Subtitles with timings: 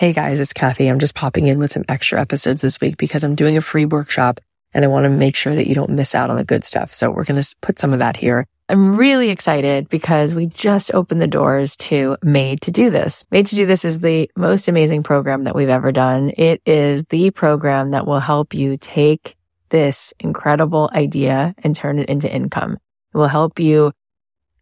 [0.00, 0.86] Hey guys, it's Cathy.
[0.86, 3.84] I'm just popping in with some extra episodes this week because I'm doing a free
[3.84, 4.40] workshop
[4.72, 6.94] and I want to make sure that you don't miss out on the good stuff.
[6.94, 8.46] So we're going to put some of that here.
[8.70, 13.26] I'm really excited because we just opened the doors to Made to Do This.
[13.30, 16.32] Made to Do This is the most amazing program that we've ever done.
[16.34, 19.36] It is the program that will help you take
[19.68, 22.78] this incredible idea and turn it into income.
[23.12, 23.92] It will help you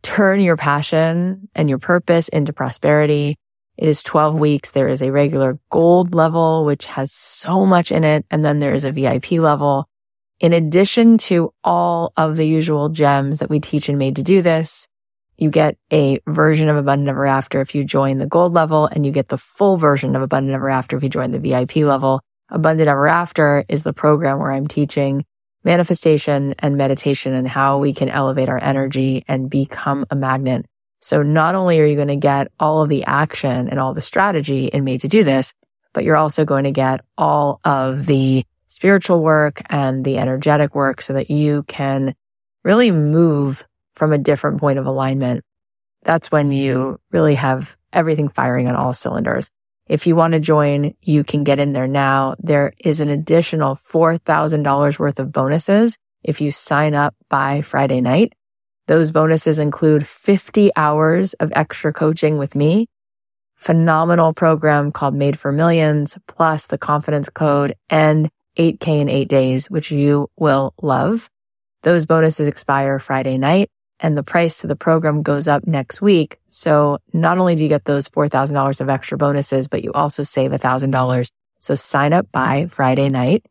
[0.02, 3.38] turn your passion and your purpose into prosperity.
[3.78, 4.72] It is 12 weeks.
[4.72, 8.26] There is a regular gold level, which has so much in it.
[8.30, 9.88] And then there is a VIP level
[10.40, 14.40] in addition to all of the usual gems that we teach and made to do
[14.40, 14.86] this,
[15.36, 19.04] you get a version of Abundant Ever After if you join the gold level and
[19.04, 22.20] you get the full version of Abundant Ever After if you join the VIP level.
[22.50, 25.24] Abundant Ever After is the program where I'm teaching
[25.64, 30.66] manifestation and meditation and how we can elevate our energy and become a magnet.
[31.00, 34.00] So not only are you going to get all of the action and all the
[34.00, 35.54] strategy in made to do this,
[35.92, 41.00] but you're also going to get all of the spiritual work and the energetic work
[41.00, 42.14] so that you can
[42.64, 45.44] really move from a different point of alignment.
[46.02, 49.50] That's when you really have everything firing on all cylinders.
[49.86, 52.34] If you want to join, you can get in there now.
[52.38, 58.34] There is an additional $4,000 worth of bonuses if you sign up by Friday night.
[58.88, 62.88] Those bonuses include 50 hours of extra coaching with me,
[63.54, 69.70] phenomenal program called Made for Millions, plus the confidence code and 8K in eight days,
[69.70, 71.28] which you will love.
[71.82, 76.38] Those bonuses expire Friday night and the price to the program goes up next week.
[76.48, 80.52] So not only do you get those $4,000 of extra bonuses, but you also save
[80.52, 81.30] $1,000.
[81.60, 83.44] So sign up by Friday night.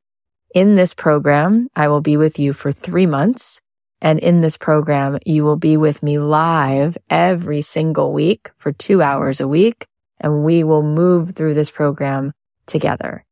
[0.55, 3.61] In this program, I will be with you for three months.
[4.01, 9.01] And in this program, you will be with me live every single week for two
[9.01, 9.87] hours a week.
[10.19, 12.33] And we will move through this program
[12.65, 13.23] together.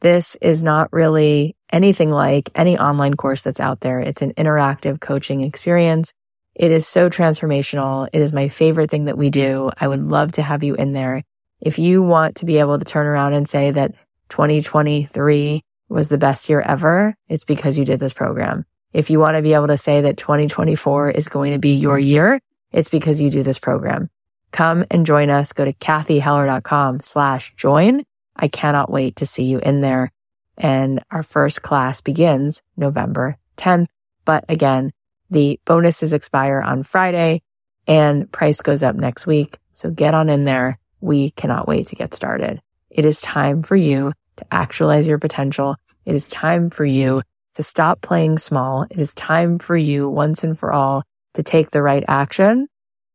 [0.00, 4.00] This is not really anything like any online course that's out there.
[4.00, 6.14] It's an interactive coaching experience.
[6.54, 8.08] It is so transformational.
[8.12, 9.70] It is my favorite thing that we do.
[9.78, 11.22] I would love to have you in there.
[11.60, 13.94] If you want to be able to turn around and say that
[14.30, 18.64] 2023 was the best year ever, it's because you did this program.
[18.92, 21.98] If you want to be able to say that 2024 is going to be your
[21.98, 22.40] year,
[22.72, 24.10] it's because you do this program.
[24.52, 25.52] Come and join us.
[25.52, 28.04] Go to cathyheller.com slash join
[28.40, 30.10] I cannot wait to see you in there.
[30.56, 33.86] And our first class begins November 10th.
[34.24, 34.92] But again,
[35.30, 37.42] the bonuses expire on Friday
[37.86, 39.58] and price goes up next week.
[39.74, 40.78] So get on in there.
[41.00, 42.60] We cannot wait to get started.
[42.90, 45.76] It is time for you to actualize your potential.
[46.04, 47.22] It is time for you
[47.54, 48.86] to stop playing small.
[48.90, 51.02] It is time for you once and for all
[51.34, 52.68] to take the right action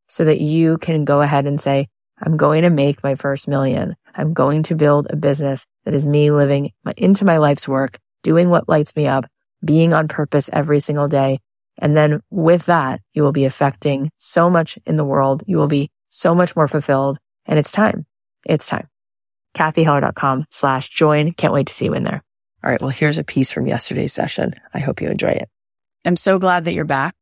[0.07, 1.87] so that you can go ahead and say,
[2.21, 3.95] I'm going to make my first million.
[4.13, 8.49] I'm going to build a business that is me living into my life's work, doing
[8.49, 9.25] what lights me up,
[9.63, 11.39] being on purpose every single day.
[11.77, 15.43] And then with that, you will be affecting so much in the world.
[15.45, 18.05] You will be so much more fulfilled and it's time.
[18.45, 18.87] It's time.
[19.55, 21.33] CathyHeller.com slash join.
[21.33, 22.23] Can't wait to see you in there.
[22.65, 22.81] All right.
[22.81, 24.55] Well, here's a piece from yesterday's session.
[24.73, 25.49] I hope you enjoy it.
[26.03, 27.13] I'm so glad that you're back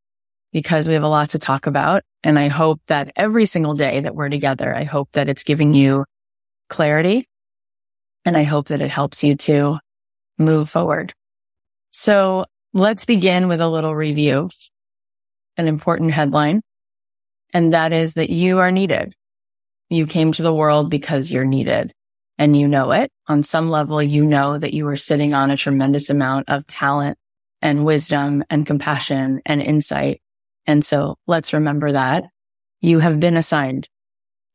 [0.53, 2.03] because we have a lot to talk about.
[2.23, 5.73] And I hope that every single day that we're together, I hope that it's giving
[5.73, 6.05] you
[6.69, 7.27] clarity.
[8.23, 9.79] And I hope that it helps you to
[10.37, 11.13] move forward.
[11.91, 14.49] So let's begin with a little review,
[15.57, 16.61] an important headline.
[17.53, 19.13] And that is that you are needed.
[19.89, 21.93] You came to the world because you're needed
[22.37, 23.11] and you know it.
[23.27, 27.17] On some level, you know that you are sitting on a tremendous amount of talent
[27.61, 30.21] and wisdom and compassion and insight.
[30.65, 32.25] And so let's remember that
[32.81, 33.87] you have been assigned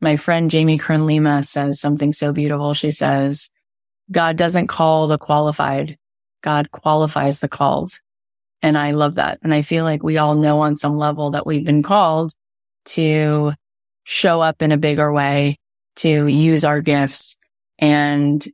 [0.00, 2.74] my friend Jamie Kern Lima says something so beautiful.
[2.74, 3.50] She says,
[4.10, 5.98] God doesn't call the qualified.
[6.42, 7.92] God qualifies the called.
[8.62, 9.38] And I love that.
[9.42, 12.32] And I feel like we all know on some level that we've been called
[12.86, 13.52] to
[14.04, 15.58] show up in a bigger way,
[15.96, 17.36] to use our gifts.
[17.78, 18.46] And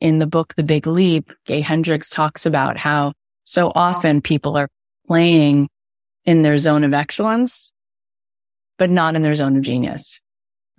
[0.00, 3.12] in the book, The Big Leap, Gay Hendricks talks about how
[3.44, 4.68] so often people are
[5.06, 5.68] playing
[6.24, 7.72] in their zone of excellence,
[8.78, 10.20] but not in their zone of genius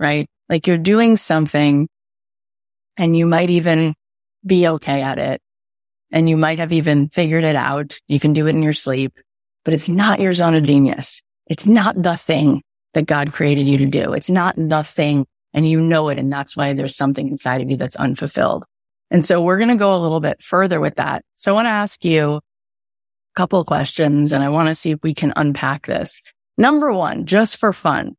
[0.01, 0.27] right?
[0.50, 1.88] Like you're doing something
[2.98, 3.94] and you might even
[4.45, 5.39] be okay at it.
[6.12, 7.98] And you might have even figured it out.
[8.10, 9.13] You can do it in your sleep,
[9.63, 11.21] but it's not your zone of genius.
[11.48, 12.63] It's not the thing
[12.94, 14.12] that God created you to do.
[14.12, 16.18] It's not the thing and you know it.
[16.18, 18.65] And that's why there's something inside of you that's unfulfilled.
[19.09, 21.24] And so we're going to go a little bit further with that.
[21.36, 22.42] So I want to ask you a
[23.36, 26.21] couple questions and I want to see if we can unpack this.
[26.57, 28.15] Number one, just for fun,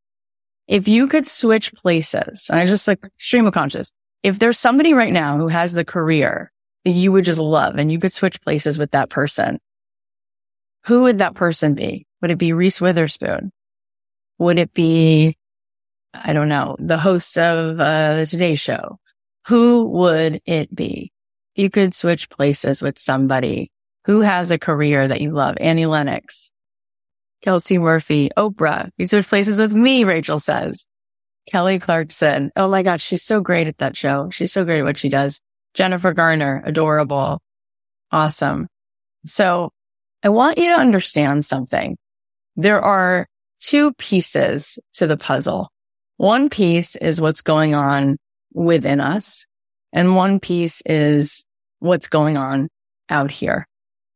[0.68, 3.92] if you could switch places, and I just like stream of conscious,
[4.22, 6.52] if there's somebody right now who has the career
[6.84, 9.58] that you would just love and you could switch places with that person,
[10.86, 12.06] who would that person be?
[12.20, 13.52] Would it be Reese Witherspoon?
[14.38, 15.36] Would it be,
[16.14, 18.98] I don't know, the host of uh, the Today Show?
[19.46, 21.12] Who would it be?
[21.54, 23.70] You could switch places with somebody
[24.04, 25.56] who has a career that you love.
[25.60, 26.50] Annie Lennox,
[27.42, 28.90] Kelsey Murphy, Oprah.
[28.96, 30.86] You switch places with me, Rachel says.
[31.46, 32.52] Kelly Clarkson.
[32.56, 33.00] Oh my God.
[33.00, 34.30] she's so great at that show.
[34.30, 35.40] She's so great at what she does.
[35.74, 37.40] Jennifer Garner, adorable.
[38.10, 38.68] Awesome.
[39.24, 39.70] So
[40.22, 41.96] I want you to understand something.
[42.56, 43.26] There are
[43.60, 45.70] two pieces to the puzzle.
[46.16, 48.18] One piece is what's going on
[48.52, 49.46] within us
[49.92, 51.44] and one piece is
[51.78, 52.68] what's going on
[53.08, 53.66] out here.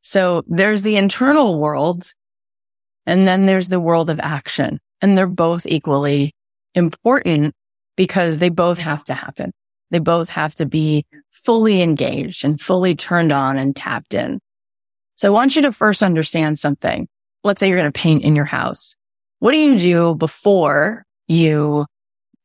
[0.03, 2.13] So there's the internal world
[3.07, 6.35] and then there's the world of action and they're both equally
[6.75, 7.55] important
[7.97, 9.53] because they both have to happen.
[9.91, 14.41] They both have to be fully engaged and fully turned on and tapped in.
[15.15, 17.09] So I want you to first understand something.
[17.45, 18.97] Let's say you're going to paint in your house.
[19.39, 21.87] What do you do before you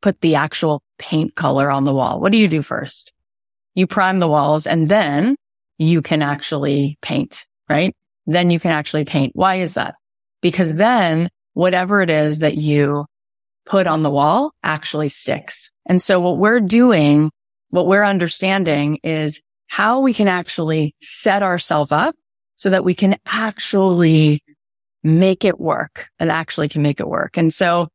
[0.00, 2.20] put the actual paint color on the wall?
[2.20, 3.12] What do you do first?
[3.74, 5.36] You prime the walls and then
[5.78, 7.94] you can actually paint, right?
[8.26, 9.32] Then you can actually paint.
[9.34, 9.94] Why is that?
[10.40, 13.06] Because then whatever it is that you
[13.64, 15.70] put on the wall actually sticks.
[15.86, 17.30] And so what we're doing,
[17.70, 22.14] what we're understanding is how we can actually set ourselves up
[22.56, 24.40] so that we can actually
[25.02, 27.36] make it work and actually can make it work.
[27.36, 27.88] And so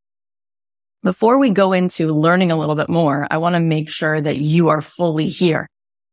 [1.03, 4.38] before we go into learning a little bit more, I want to make sure that
[4.38, 5.69] you are fully here,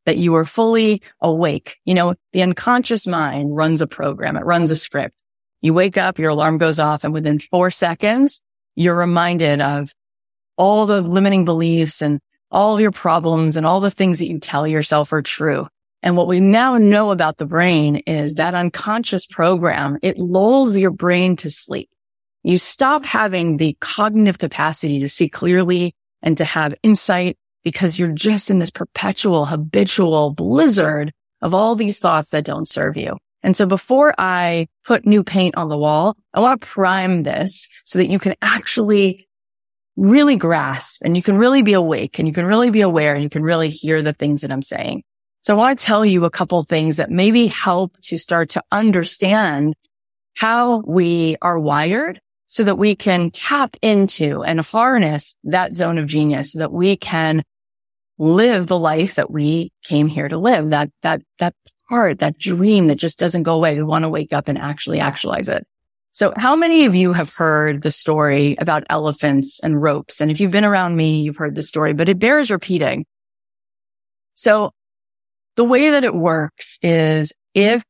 [0.07, 1.77] that you are fully awake.
[1.85, 4.37] You know, the unconscious mind runs a program.
[4.37, 5.23] It runs a script.
[5.61, 8.43] You wake up, your alarm goes off and within four seconds,
[8.77, 9.91] you're reminded of
[10.57, 12.21] all the limiting beliefs and
[12.51, 15.67] all of your problems and all the things that you tell yourself are true.
[16.03, 20.91] And what we now know about the brain is that unconscious program, it lulls your
[20.91, 21.89] brain to sleep.
[22.45, 28.13] You stop having the cognitive capacity to see clearly and to have insight because you're
[28.13, 33.17] just in this perpetual habitual blizzard of all these thoughts that don't serve you.
[33.43, 37.67] And so before I put new paint on the wall, I want to prime this
[37.87, 39.27] so that you can actually
[39.97, 43.23] really grasp and you can really be awake and you can really be aware and
[43.23, 45.03] you can really hear the things that I'm saying.
[45.41, 48.63] So I want to tell you a couple things that maybe help to start to
[48.71, 49.75] understand
[50.35, 52.21] how we are wired
[52.55, 56.97] so that we can tap into and harness that zone of genius so that we
[56.97, 57.43] can
[58.17, 61.53] live the life that we came here to live, that, that, that
[61.89, 63.75] part, that dream that just doesn't go away.
[63.75, 65.67] We want to wake up and actually actualize it.
[66.13, 70.21] So how many of you have heard the story about elephants and ropes?
[70.21, 73.05] And if you've been around me, you've heard the story, but it bears repeating.
[74.37, 74.71] So
[75.57, 77.83] the way that it works is if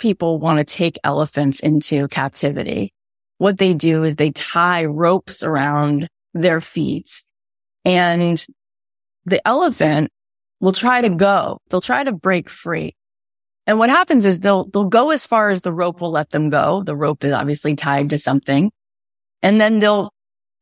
[0.00, 2.92] people want to take elephants into captivity,
[3.38, 7.22] what they do is they tie ropes around their feet
[7.84, 8.44] and
[9.24, 10.10] the elephant
[10.60, 11.58] will try to go.
[11.68, 12.94] They'll try to break free.
[13.66, 16.50] And what happens is they'll, they'll go as far as the rope will let them
[16.50, 16.82] go.
[16.82, 18.70] The rope is obviously tied to something
[19.42, 20.10] and then they'll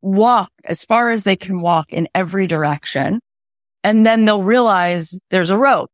[0.02, 3.20] walk as far as they can walk in every direction.
[3.84, 5.90] And then they'll realize there's a rope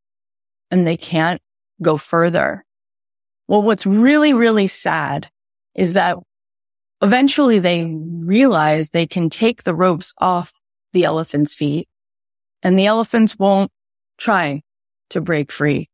[0.71, 1.41] and they can't
[1.83, 2.65] go further.
[3.47, 5.29] Well, what's really, really sad
[5.75, 6.19] is that
[7.03, 10.61] eventually they realize they can take the ropes off
[10.93, 11.89] the elephant's feet
[12.63, 13.71] and the elephants won't
[14.17, 14.63] try
[15.11, 15.89] to break free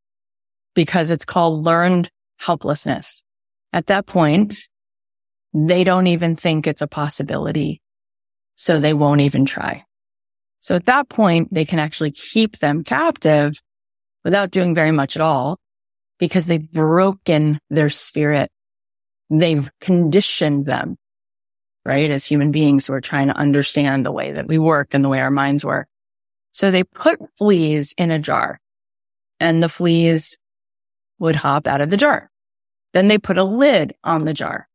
[0.74, 3.22] because it's called learned helplessness.
[3.72, 4.56] At that point,
[5.52, 7.80] they don't even think it's a possibility.
[8.56, 9.84] So they won't even try.
[10.60, 13.60] So at that point, they can actually keep them captive
[14.24, 15.58] without doing very much at all
[16.18, 18.50] because they've broken their spirit.
[19.30, 20.96] They've conditioned them,
[21.84, 22.10] right?
[22.10, 25.08] As human beings who are trying to understand the way that we work and the
[25.08, 25.88] way our minds work.
[26.52, 28.60] So they put fleas in a jar
[29.40, 30.38] and the fleas
[31.18, 32.30] would hop out of the jar.
[32.92, 34.68] Then they put a lid on the jar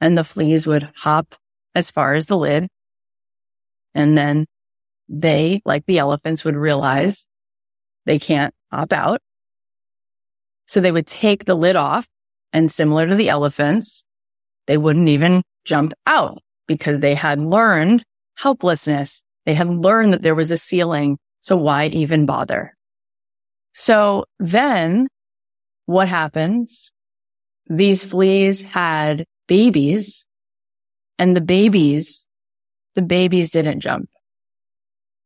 [0.00, 1.34] and the fleas would hop
[1.74, 2.68] as far as the lid.
[3.94, 4.46] And then
[5.08, 7.26] they, like the elephants, would realize
[8.06, 9.20] they can't hop out.
[10.66, 12.08] So they would take the lid off
[12.52, 14.04] and similar to the elephants,
[14.66, 18.04] they wouldn't even jump out because they had learned
[18.36, 19.22] helplessness.
[19.46, 21.18] They had learned that there was a ceiling.
[21.40, 22.76] So why even bother?
[23.72, 25.08] So then
[25.86, 26.92] what happens?
[27.66, 30.26] These fleas had babies
[31.18, 32.26] and the babies,
[32.94, 34.08] the babies didn't jump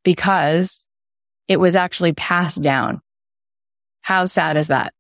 [0.03, 0.87] because
[1.49, 3.01] it was actually passed down.
[4.03, 4.93] How sad is that?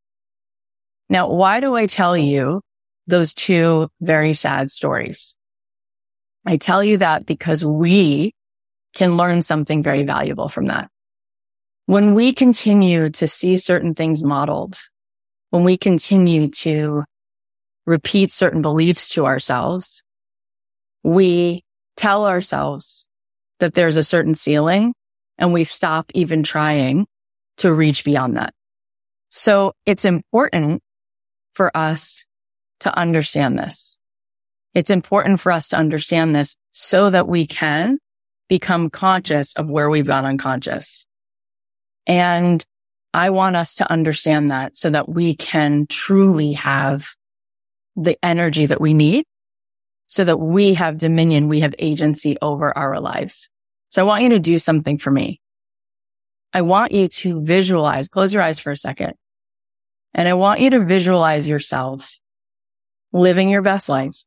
[1.08, 2.61] Now, why do I tell you
[3.06, 5.37] those two very sad stories?
[6.46, 8.34] I tell you that because we
[8.94, 10.90] can learn something very valuable from that.
[11.87, 14.78] When we continue to see certain things modeled,
[15.50, 17.04] when we continue to
[17.87, 20.02] repeat certain beliefs to ourselves,
[21.02, 21.62] we
[21.96, 23.06] tell ourselves
[23.61, 24.94] that there's a certain ceiling
[25.38, 27.06] and we stop even trying
[27.58, 28.54] to reach beyond that.
[29.28, 30.82] So it's important
[31.54, 32.26] for us
[32.80, 33.99] to understand this.
[34.75, 37.99] It's important for us to understand this so that we can
[38.49, 41.06] become conscious of where we've gone unconscious.
[42.06, 42.64] And
[43.14, 47.14] I want us to understand that so that we can truly have
[47.96, 49.25] the energy that we need
[50.06, 51.49] so that we have dominion.
[51.49, 53.49] We have agency over our lives.
[53.88, 55.40] So I want you to do something for me.
[56.52, 59.14] I want you to visualize, close your eyes for a second.
[60.14, 62.18] And I want you to visualize yourself
[63.12, 64.25] living your best life,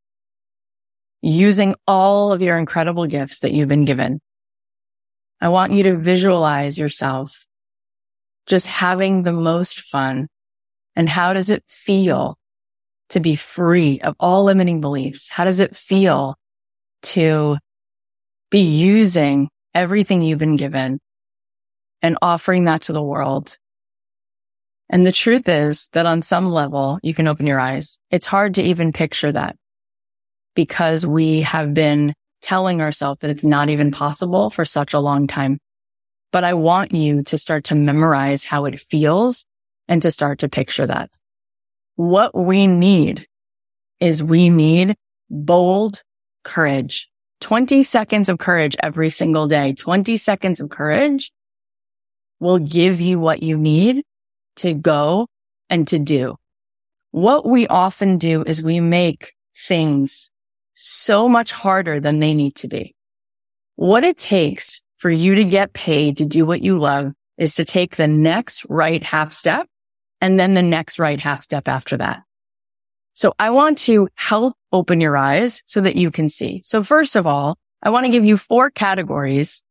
[1.21, 4.21] using all of your incredible gifts that you've been given.
[5.39, 7.47] I want you to visualize yourself
[8.47, 10.27] just having the most fun.
[10.95, 12.37] And how does it feel
[13.09, 15.29] to be free of all limiting beliefs?
[15.29, 16.35] How does it feel
[17.03, 17.57] to
[18.49, 20.99] be using everything you've been given
[22.01, 23.57] and offering that to the world
[24.89, 27.99] and the truth is that on some level, you can open your eyes.
[28.09, 29.57] It's hard to even picture that
[30.55, 35.27] because we have been telling ourselves that it's not even possible for such a long
[35.27, 35.59] time.
[36.31, 39.45] But I want you to start to memorize how it feels
[39.87, 41.09] and to start to picture that.
[41.95, 43.27] What we need
[43.99, 44.95] is we need
[45.29, 46.03] bold
[46.43, 47.09] courage.
[47.41, 49.73] 20 seconds of courage every single day.
[49.73, 51.31] 20 seconds of courage
[52.39, 54.03] will give you what you need
[54.57, 55.27] to go
[55.69, 56.35] and to do.
[57.11, 60.29] What we often do is we make things
[60.73, 62.95] so much harder than they need to be.
[63.75, 67.65] What it takes for you to get paid to do what you love is to
[67.65, 69.67] take the next right half step
[70.21, 72.23] and then the next right half step after that.
[73.13, 76.61] So I want to help open your eyes so that you can see.
[76.63, 79.63] So first of all, I want to give you four categories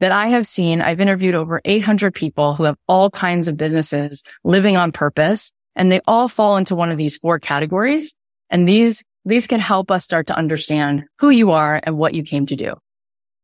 [0.00, 0.80] that I have seen.
[0.80, 5.90] I've interviewed over 800 people who have all kinds of businesses living on purpose and
[5.90, 8.14] they all fall into one of these four categories.
[8.50, 12.22] And these, these can help us start to understand who you are and what you
[12.22, 12.74] came to do.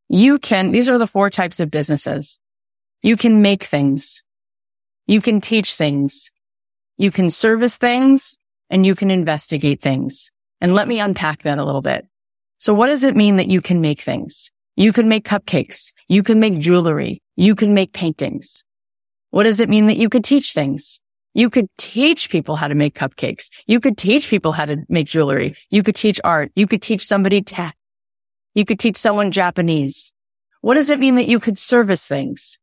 [0.08, 2.40] You can, these are the four types of businesses.
[3.02, 4.24] You can make things.
[5.06, 6.32] You can teach things.
[6.96, 8.38] You can service things
[8.70, 10.30] and you can investigate things.
[10.60, 12.06] And let me unpack that a little bit.
[12.58, 14.50] So what does it mean that you can make things?
[14.76, 15.92] You can make cupcakes.
[16.08, 17.22] You can make jewelry.
[17.36, 18.64] You can make paintings.
[19.30, 21.00] What does it mean that you could teach things?
[21.32, 23.50] You could teach people how to make cupcakes.
[23.66, 25.56] You could teach people how to make jewelry.
[25.70, 26.52] You could teach art.
[26.54, 27.76] You could teach somebody tech.
[28.54, 30.12] You could teach someone Japanese.
[30.60, 32.58] What does it mean that you could service things?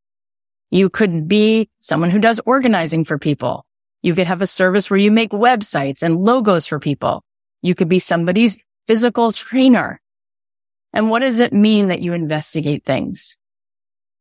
[0.69, 3.65] You could be someone who does organizing for people.
[4.01, 7.23] You could have a service where you make websites and logos for people.
[7.61, 10.00] You could be somebody's physical trainer.
[10.93, 13.37] And what does it mean that you investigate things?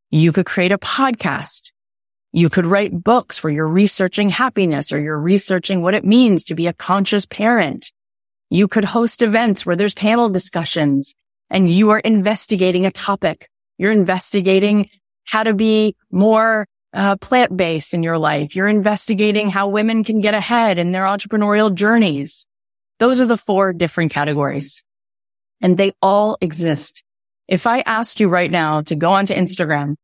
[0.09, 1.71] You could create a podcast.
[2.31, 6.55] You could write books where you're researching happiness or you're researching what it means to
[6.55, 7.91] be a conscious parent.
[8.49, 11.13] You could host events where there's panel discussions
[11.49, 13.49] and you are investigating a topic.
[13.77, 14.89] You're investigating
[15.25, 18.55] how to be more uh, plant-based in your life.
[18.55, 22.47] You're investigating how women can get ahead in their entrepreneurial journeys.
[22.99, 24.83] Those are the four different categories
[25.61, 27.03] and they all exist.
[27.47, 29.95] If I asked you right now to go onto Instagram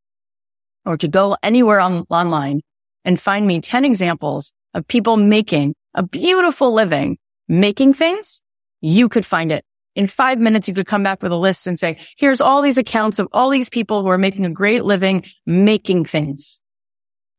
[0.86, 2.62] or to go anywhere on, online
[3.04, 8.42] and find me 10 examples of people making a beautiful living, making things,
[8.82, 9.64] you could find it.
[9.96, 12.78] In five minutes, you could come back with a list and say, here's all these
[12.78, 16.62] accounts of all these people who are making a great living, making things.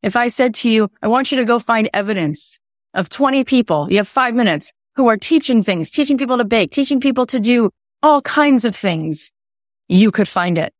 [0.03, 2.59] If I said to you, I want you to go find evidence
[2.95, 6.73] of 20 people, you have five minutes who are teaching things, teaching people to bake,
[6.73, 7.71] teaching people to do
[8.03, 9.33] all kinds of things.
[9.89, 10.73] You could find it.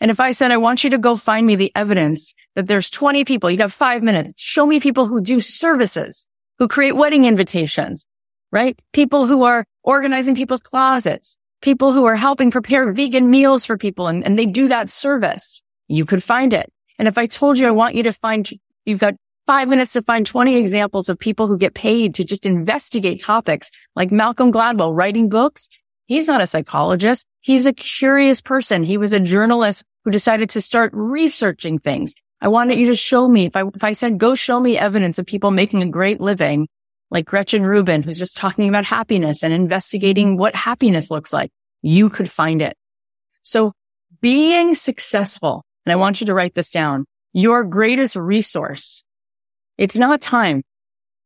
[0.00, 2.88] And if I said, I want you to go find me the evidence that there's
[2.88, 4.32] 20 people, you have five minutes.
[4.36, 6.26] Show me people who do services,
[6.58, 8.06] who create wedding invitations,
[8.50, 8.78] right?
[8.92, 14.06] People who are organizing people's closets, people who are helping prepare vegan meals for people
[14.06, 15.62] and, and they do that service.
[15.88, 16.72] You could find it.
[16.98, 18.48] And if I told you, I want you to find,
[18.84, 19.14] you've got
[19.46, 23.70] five minutes to find 20 examples of people who get paid to just investigate topics
[23.96, 25.68] like Malcolm Gladwell writing books
[26.10, 27.24] He's not a psychologist.
[27.40, 28.82] He's a curious person.
[28.82, 33.28] He was a journalist who decided to start researching things, I wanted you to show
[33.28, 36.20] me if I, if I said, go show me evidence of people making a great
[36.20, 36.68] living,
[37.10, 41.50] like Gretchen Rubin, who's just talking about happiness and investigating what happiness looks like,
[41.82, 42.76] you could find it.
[43.42, 43.72] So
[44.22, 49.04] being successful, and I want you to write this down, your greatest resource.
[49.76, 50.62] It's not time.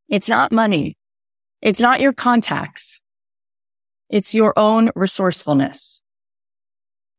[0.09, 0.97] It's not money.
[1.62, 3.00] It's not your contacts.
[4.08, 6.02] It's your own resourcefulness.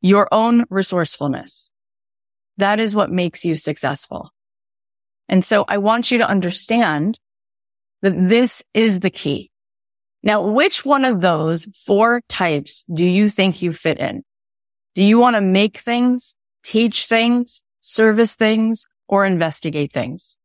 [0.02, 1.72] Your own resourcefulness.
[2.58, 4.32] That is what makes you successful.
[5.28, 7.20] And so I want you to understand
[8.02, 9.52] that this is the key.
[10.22, 14.24] Now, which one of those four types do you think you fit in?
[14.94, 20.38] Do you want to make things, teach things, service things, or investigate things?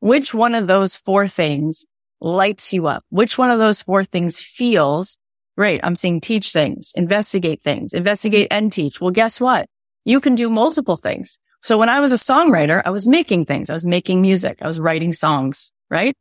[0.00, 1.86] Which one of those four things
[2.20, 3.04] lights you up?
[3.10, 5.18] Which one of those four things feels
[5.58, 5.80] great?
[5.82, 9.00] I'm saying teach things, investigate things, investigate and teach.
[9.00, 9.66] Well, guess what?
[10.04, 11.40] You can do multiple things.
[11.64, 13.68] So when I was a songwriter, I was making things.
[13.68, 14.58] I was making music.
[14.62, 16.14] I was writing songs, right?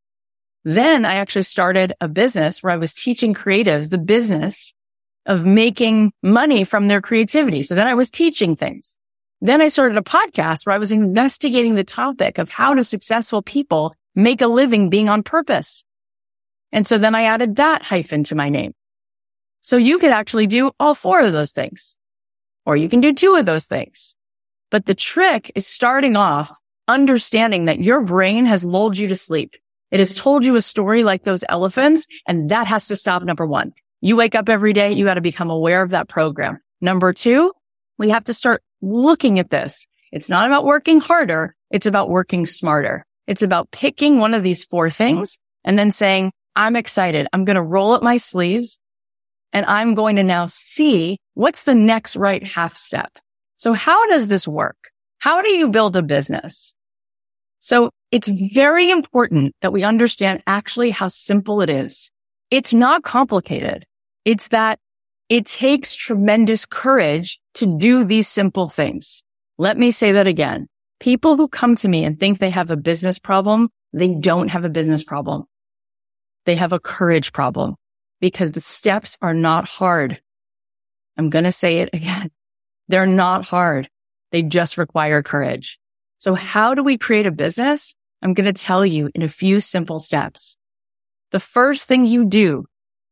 [0.64, 4.74] Then I actually started a business where I was teaching creatives the business
[5.28, 7.62] of making money from their creativity.
[7.62, 8.98] So then I was teaching things.
[9.40, 13.44] Then I started a podcast where I was investigating the topic of how do successful
[13.44, 15.86] people make a living being on purpose.
[16.72, 18.74] And so then I added that hyphen to my name.
[19.62, 21.98] So you could actually do all four of those things,
[22.66, 24.16] or you can do two of those things.
[24.70, 26.52] But the trick is starting off
[26.88, 29.56] understanding that your brain has lulled you to sleep.
[29.92, 33.24] It has told you a story like those elephants, and that has to stop.
[33.24, 34.92] Number one, you wake up every day.
[34.92, 36.60] You got to become aware of that program.
[36.82, 37.54] Number two,
[37.98, 39.88] we have to start looking at this.
[40.12, 41.56] It's not about working harder.
[41.72, 43.06] It's about working smarter.
[43.28, 47.28] It's about picking one of these four things and then saying, I'm excited.
[47.34, 48.80] I'm going to roll up my sleeves
[49.54, 53.18] and I'm going to now see what's the next right half step.
[53.58, 54.78] So how does this work?
[55.20, 56.76] How do you build a business?
[57.60, 62.12] So it's very important that we understand actually how simple it is.
[62.52, 63.86] It's not complicated.
[64.26, 64.80] It's that
[65.30, 69.24] it takes tremendous courage to do these simple things.
[69.58, 70.68] Let me say that again.
[71.00, 74.66] People who come to me and think they have a business problem, they don't have
[74.66, 75.44] a business problem.
[76.46, 77.76] They have a courage problem
[78.20, 80.22] because the steps are not hard.
[81.18, 82.32] I'm going to say it again.
[82.88, 83.90] They're not hard.
[84.32, 85.80] They just require courage.
[86.20, 87.96] So how do we create a business?
[88.22, 90.58] I'm going to tell you in a few simple steps.
[91.32, 92.66] The first thing you do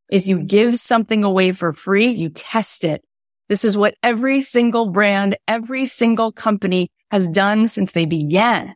[0.10, 2.08] is you give something away for free.
[2.08, 3.04] You test it.
[3.50, 8.74] This is what every single brand, every single company has done since they began.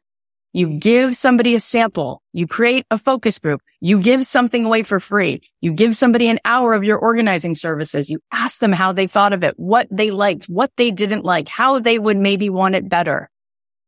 [0.51, 2.23] You give somebody a sample.
[2.33, 3.61] You create a focus group.
[3.81, 5.41] You give something away for free.
[5.61, 8.09] You give somebody an hour of your organizing services.
[8.09, 11.47] You ask them how they thought of it, what they liked, what they didn't like,
[11.47, 13.29] how they would maybe want it better.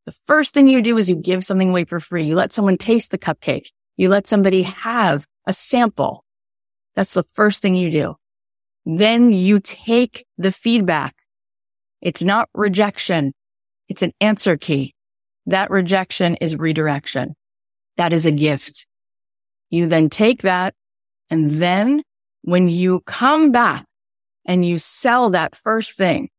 [0.06, 2.24] The first thing you do is you give something away for free.
[2.24, 3.70] You let someone taste the cupcake.
[3.98, 6.24] You let somebody have a sample.
[6.96, 8.16] That's the first thing you do.
[8.86, 11.16] Then you take the feedback.
[12.02, 13.34] It's not rejection.
[13.90, 14.94] It's an answer key.
[15.46, 17.36] That rejection is redirection.
[17.98, 18.88] That is a gift.
[19.70, 20.74] You then take that
[21.32, 22.04] and then
[22.42, 23.86] when you come back
[24.46, 26.30] and you sell that first thing,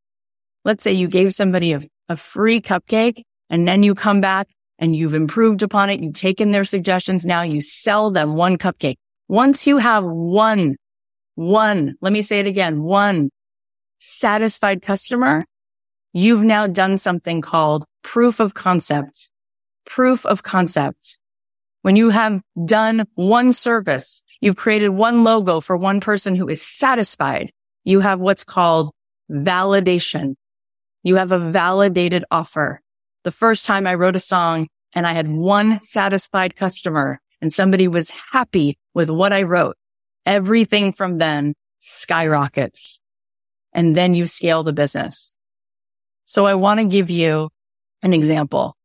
[0.63, 4.95] let's say you gave somebody a, a free cupcake and then you come back and
[4.95, 5.99] you've improved upon it.
[5.99, 7.25] You've taken their suggestions.
[7.25, 8.97] Now you sell them one cupcake.
[9.27, 10.75] Once you have one,
[11.35, 13.31] one, let me say it again, one
[13.97, 15.43] satisfied customer,
[16.13, 19.29] you've now done something called proof of concept.
[19.85, 21.19] Proof of concept.
[21.81, 26.61] When you have done one service, you've created one logo for one person who is
[26.61, 27.51] satisfied.
[27.83, 28.91] You have what's called
[29.29, 30.35] validation.
[31.03, 32.79] You have a validated offer.
[33.23, 37.89] The first time I wrote a song and I had one satisfied customer and somebody
[37.89, 39.75] was happy with what I wrote,
[40.25, 43.01] everything from then skyrockets.
[43.73, 45.32] And then you scale the business.
[46.25, 47.49] So I want to give you
[48.01, 48.75] an example.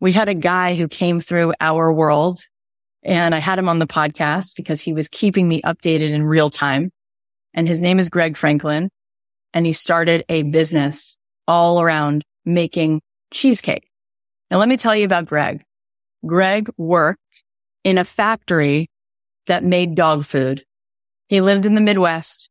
[0.00, 2.40] We had a guy who came through our world
[3.02, 6.50] and I had him on the podcast because he was keeping me updated in real
[6.50, 6.90] time.
[7.54, 8.90] And his name is Greg Franklin
[9.52, 13.00] and he started a business all around making
[13.32, 13.88] cheesecake.
[14.50, 15.64] Now let me tell you about Greg.
[16.26, 17.42] Greg worked
[17.84, 18.88] in a factory
[19.46, 20.64] that made dog food.
[21.28, 22.50] He lived in the Midwest.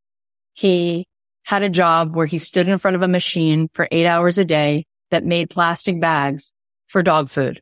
[0.53, 1.05] He
[1.47, 4.43] had a job where he stood in front of a machine for eight hours a
[4.43, 6.51] day that made plastic bags
[6.87, 7.61] for dog food.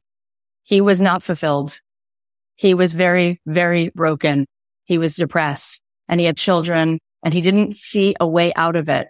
[0.64, 1.80] He was not fulfilled.
[2.56, 4.48] He was very, very broken.
[4.86, 8.90] He was depressed and he had children and he didn't see a way out of
[8.90, 9.08] it.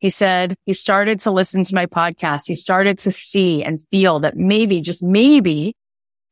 [0.00, 2.42] He said he started to listen to my podcast.
[2.44, 5.74] He started to see and feel that maybe, just maybe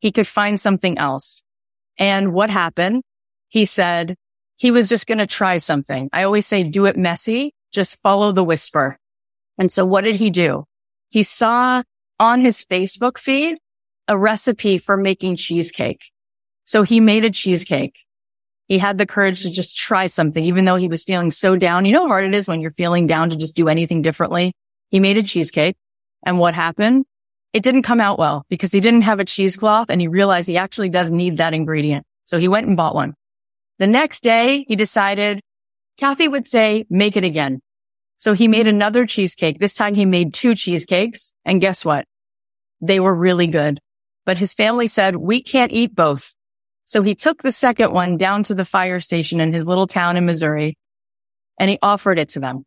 [0.00, 1.42] he could find something else.
[1.96, 3.02] And what happened?
[3.48, 4.14] He said
[4.56, 6.10] he was just going to try something.
[6.12, 7.54] I always say, do it messy.
[7.72, 8.98] Just follow the whisper.
[9.58, 10.64] And so what did he do?
[11.10, 11.82] He saw
[12.20, 13.58] on his Facebook feed
[14.06, 16.10] a recipe for making cheesecake.
[16.64, 18.04] So he made a cheesecake.
[18.66, 21.84] He had the courage to just try something, even though he was feeling so down.
[21.84, 24.52] You know how hard it is when you're feeling down to just do anything differently.
[24.90, 25.76] He made a cheesecake.
[26.24, 27.06] And what happened?
[27.52, 30.58] It didn't come out well because he didn't have a cheesecloth and he realized he
[30.58, 32.04] actually does need that ingredient.
[32.24, 33.14] So he went and bought one.
[33.78, 35.40] The next day he decided
[35.98, 37.60] Cathy would say, make it again.
[38.16, 39.58] So he made another cheesecake.
[39.58, 41.34] This time he made two cheesecakes.
[41.44, 42.06] And guess what?
[42.80, 43.80] They were really good.
[44.24, 46.34] But his family said, we can't eat both.
[46.84, 50.16] So he took the second one down to the fire station in his little town
[50.16, 50.76] in Missouri
[51.58, 52.64] and he offered it to them.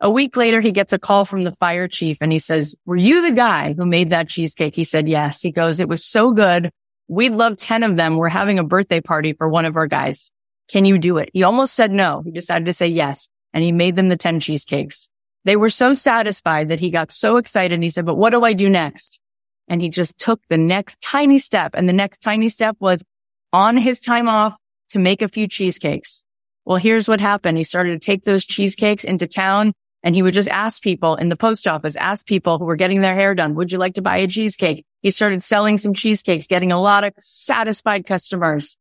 [0.00, 2.96] A week later, he gets a call from the fire chief and he says, were
[2.96, 4.74] you the guy who made that cheesecake?
[4.74, 5.40] He said, yes.
[5.40, 6.70] He goes, it was so good.
[7.06, 8.16] We'd love 10 of them.
[8.16, 10.32] We're having a birthday party for one of our guys.
[10.72, 11.28] Can you do it?
[11.34, 12.22] He almost said no.
[12.24, 15.10] He decided to say yes and he made them the 10 cheesecakes.
[15.44, 17.82] They were so satisfied that he got so excited.
[17.82, 19.20] He said, but what do I do next?
[19.68, 21.72] And he just took the next tiny step.
[21.74, 23.04] And the next tiny step was
[23.52, 24.56] on his time off
[24.90, 26.24] to make a few cheesecakes.
[26.64, 27.58] Well, here's what happened.
[27.58, 31.28] He started to take those cheesecakes into town and he would just ask people in
[31.28, 34.02] the post office, ask people who were getting their hair done, would you like to
[34.02, 34.86] buy a cheesecake?
[35.02, 38.78] He started selling some cheesecakes, getting a lot of satisfied customers.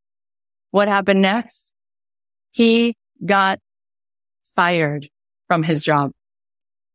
[0.70, 1.71] What happened next?
[2.52, 3.60] He got
[4.44, 5.10] fired
[5.48, 6.12] from his job.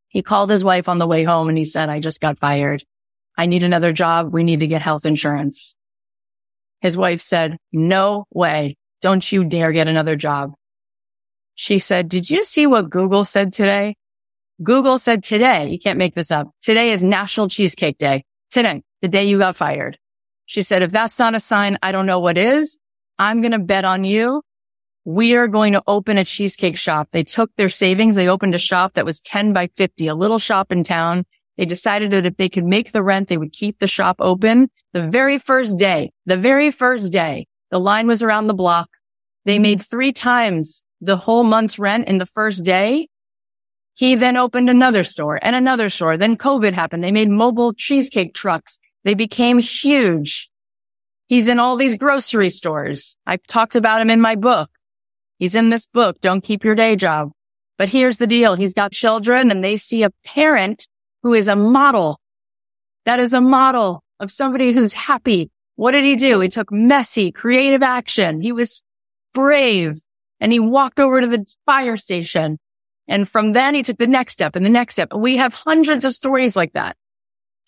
[0.09, 2.85] He called his wife on the way home and he said, I just got fired.
[3.37, 4.33] I need another job.
[4.33, 5.77] We need to get health insurance.
[6.81, 8.77] His wife said, no way.
[9.03, 10.55] Don't you dare get another job.
[11.55, 13.97] She said, did you see what Google said today?
[14.63, 16.49] Google said today, you can't make this up.
[16.63, 18.25] Today is National Cheesecake Day.
[18.51, 19.99] Today, the day you got fired.
[20.47, 22.79] She said, if that's not a sign, I don't know what is.
[23.19, 24.43] I'm going to bet on you
[25.07, 27.11] we are going to open a cheesecake shop.
[27.13, 28.17] They took their savings.
[28.17, 31.25] They opened a shop that was 10 by 50, a little shop in town.
[31.57, 34.69] They decided that if they could make the rent, they would keep the shop open.
[34.95, 38.89] The very first day, the very first day, the line was around the block.
[39.45, 43.09] They made three times the whole month's rent in the first day.
[43.95, 46.17] He then opened another store and another store.
[46.17, 47.05] Then COVID happened.
[47.05, 48.81] They made mobile cheesecake trucks.
[49.05, 50.51] They became huge.
[51.27, 53.17] He's in all these grocery stores.
[53.25, 54.69] I've talked about him in my book.
[55.39, 56.21] He's in this book.
[56.21, 57.33] Don't keep your day job.
[57.79, 58.55] But here's the deal.
[58.55, 60.87] He's got children and they see a parent
[61.23, 62.21] who is a model.
[63.05, 65.51] That is a model of somebody who's happy.
[65.77, 66.41] What did he do?
[66.41, 68.41] He took messy, creative action.
[68.41, 68.83] He was
[69.35, 70.01] brave
[70.41, 72.59] and he walked over to the fire station.
[73.09, 75.13] And from then he took the next step and the next step.
[75.15, 76.97] We have hundreds of stories like that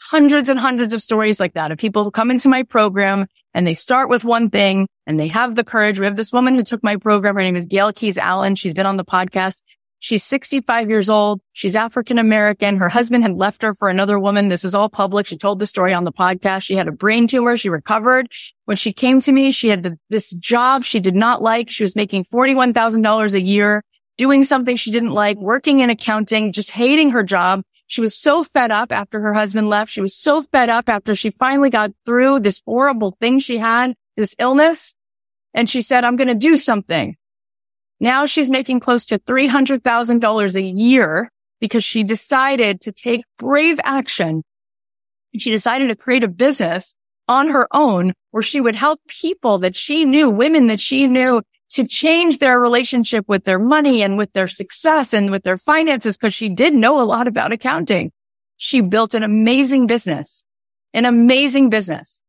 [0.01, 3.67] hundreds and hundreds of stories like that of people who come into my program and
[3.67, 5.99] they start with one thing and they have the courage.
[5.99, 7.35] We have this woman who took my program.
[7.35, 8.55] Her name is Gail Keys Allen.
[8.55, 9.63] She's been on the podcast.
[10.01, 11.41] She's 65 years old.
[11.53, 12.77] She's African American.
[12.77, 14.47] Her husband had left her for another woman.
[14.47, 15.27] This is all public.
[15.27, 16.63] She told the story on the podcast.
[16.63, 17.57] She had a brain tumor.
[17.57, 18.31] She recovered.
[18.67, 21.69] When she came to me, she had this job she did not like.
[21.69, 23.83] She was making $41,000 a year,
[24.17, 27.63] doing something she didn't like, working in accounting, just hating her job.
[27.89, 29.91] She was so fed up after her husband left.
[29.91, 33.95] She was so fed up after she finally got through this horrible thing she had,
[34.17, 34.95] this illness.
[35.55, 37.17] And she said, I'm going to do something.
[37.99, 44.45] Now she's making close to $300,000 a year because she decided to take brave action.
[45.37, 46.95] She decided to create a business
[47.27, 51.43] on her own where she would help people that she knew, women that she knew
[51.71, 56.17] to change their relationship with their money and with their success and with their finances
[56.17, 58.13] because she did know a lot about accounting.
[58.57, 60.45] She built an amazing business,
[60.95, 62.21] an amazing business.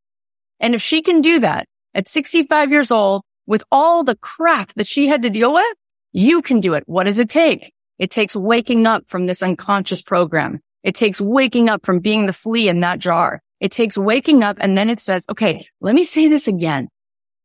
[0.59, 4.87] And if she can do that at 65 years old with all the crap that
[4.87, 5.75] she had to deal with,
[6.11, 6.83] you can do it.
[6.85, 7.73] What does it take?
[7.97, 10.59] It takes waking up from this unconscious program.
[10.83, 13.41] It takes waking up from being the flea in that jar.
[13.59, 16.87] It takes waking up and then it says, okay, let me say this again.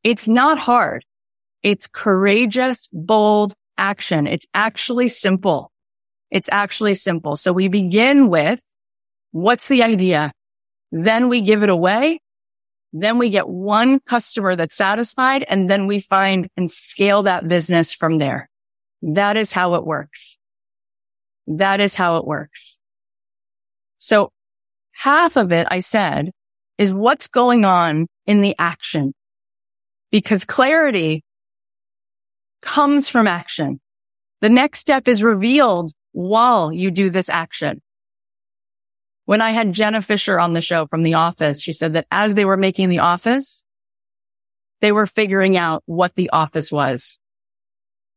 [0.04, 1.04] It's not hard.
[1.64, 4.26] It's courageous, bold action.
[4.26, 5.72] It's actually simple.
[6.30, 7.36] It's actually simple.
[7.36, 8.60] So we begin with
[9.32, 10.30] what's the idea?
[10.92, 12.20] Then we give it away.
[12.92, 17.94] Then we get one customer that's satisfied and then we find and scale that business
[17.94, 18.48] from there.
[19.00, 20.36] That is how it works.
[21.46, 22.78] That is how it works.
[23.96, 24.30] So
[24.92, 26.30] half of it I said
[26.76, 29.14] is what's going on in the action
[30.10, 31.22] because clarity
[32.64, 33.78] comes from action.
[34.40, 37.80] The next step is revealed while you do this action.
[39.26, 42.34] When I had Jenna Fischer on the show from The Office, she said that as
[42.34, 43.64] they were making The Office,
[44.80, 47.18] they were figuring out what The Office was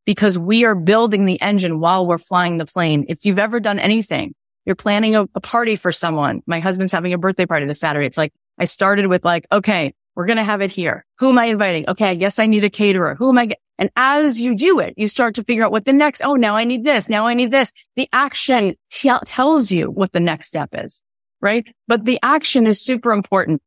[0.06, 3.06] because we are building the engine while we're flying the plane.
[3.10, 4.34] If you've ever done anything,
[4.66, 6.42] you're planning a, a party for someone.
[6.48, 8.06] My husband's having a birthday party this Saturday.
[8.06, 11.06] It's like, I started with like, okay, we're going to have it here.
[11.20, 11.90] Who am I inviting?
[11.90, 12.06] Okay.
[12.06, 13.16] I guess I need a caterer.
[13.16, 13.46] Who am I?
[13.48, 13.60] Get-?
[13.80, 16.56] And as you do it, you start to figure out what the next, oh, now
[16.56, 17.10] I need this.
[17.10, 17.74] Now I need this.
[17.96, 21.04] The action t- tells you what the next step is,
[21.42, 21.68] right?
[21.88, 23.62] But the action is super important.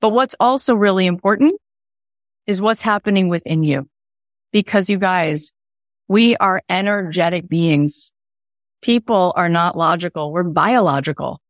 [0.00, 1.54] But what's also really important
[2.46, 3.88] is what's happening within you.
[4.52, 5.54] Because you guys,
[6.08, 8.12] we are energetic beings.
[8.82, 10.32] People are not logical.
[10.32, 11.40] We're biological.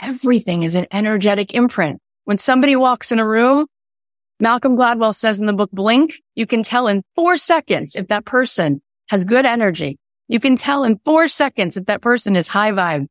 [0.00, 2.00] Everything is an energetic imprint.
[2.24, 3.66] When somebody walks in a room,
[4.42, 8.24] Malcolm Gladwell says in the book Blink, you can tell in four seconds if that
[8.24, 10.00] person has good energy.
[10.26, 13.06] You can tell in four seconds if that person is high vibe.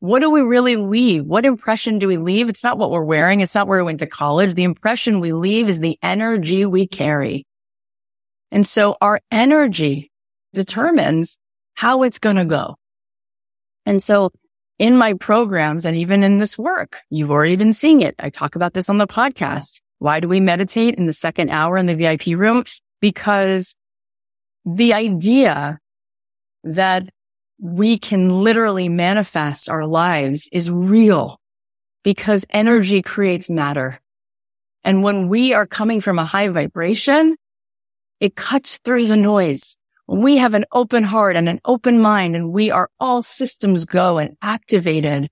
[0.00, 1.24] What do we really leave?
[1.24, 2.48] What impression do we leave?
[2.48, 3.38] It's not what we're wearing.
[3.38, 4.54] It's not where we went to college.
[4.54, 7.46] The impression we leave is the energy we carry.
[8.50, 10.10] And so our energy
[10.52, 11.38] determines
[11.74, 12.74] how it's going to go.
[13.86, 14.32] And so
[14.80, 18.16] in my programs and even in this work, you've already been seeing it.
[18.18, 19.81] I talk about this on the podcast.
[20.02, 22.64] Why do we meditate in the second hour in the VIP room?
[23.00, 23.76] Because
[24.64, 25.78] the idea
[26.64, 27.08] that
[27.60, 31.38] we can literally manifest our lives is real
[32.02, 34.00] because energy creates matter.
[34.82, 37.36] And when we are coming from a high vibration,
[38.18, 39.78] it cuts through the noise.
[40.06, 43.84] When we have an open heart and an open mind and we are all systems
[43.84, 45.28] go and activated,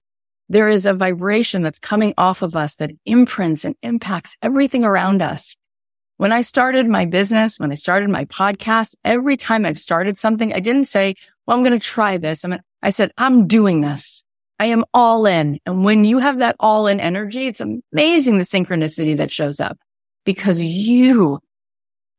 [0.51, 5.23] there is a vibration that's coming off of us that imprints and impacts everything around
[5.23, 5.57] us.
[6.17, 10.53] When I started my business, when I started my podcast, every time I've started something,
[10.53, 11.15] I didn't say,
[11.47, 12.45] well, I'm going to try this.
[12.45, 14.25] I, mean, I said, I'm doing this.
[14.59, 15.61] I am all in.
[15.67, 19.79] And when you have that all in energy, it's amazing the synchronicity that shows up
[20.25, 21.39] because you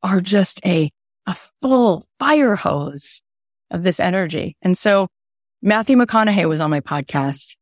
[0.03, 0.89] are just a
[1.27, 3.21] a full fire hose
[3.69, 4.57] of this energy.
[4.63, 5.07] And so
[5.61, 7.57] Matthew McConaughey was on my podcast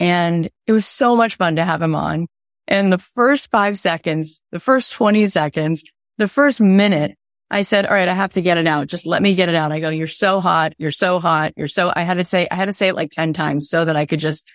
[0.00, 2.26] and it was so much fun to have him on.
[2.66, 5.84] And the first five seconds, the first 20 seconds,
[6.16, 7.16] the first minute,
[7.50, 8.86] I said, all right, I have to get it out.
[8.86, 9.72] Just let me get it out.
[9.72, 10.72] I go, you're so hot.
[10.78, 11.52] You're so hot.
[11.56, 13.84] You're so, I had to say, I had to say it like 10 times so
[13.84, 14.48] that I could just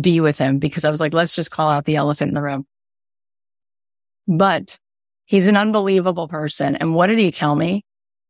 [0.00, 2.42] be with him because I was like, let's just call out the elephant in the
[2.42, 2.64] room.
[4.26, 4.78] But
[5.24, 6.76] he's an unbelievable person.
[6.76, 7.84] And what did he tell me?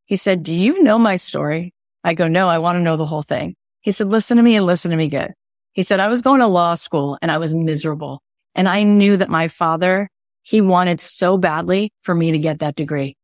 [0.06, 1.74] He said, do you know my story?
[2.02, 3.56] I go, no, I want to know the whole thing.
[3.80, 5.34] He said, listen to me and listen to me good.
[5.72, 8.22] He said, I was going to law school and I was miserable.
[8.54, 10.08] And I knew that my father,
[10.42, 13.16] he wanted so badly for me to get that degree.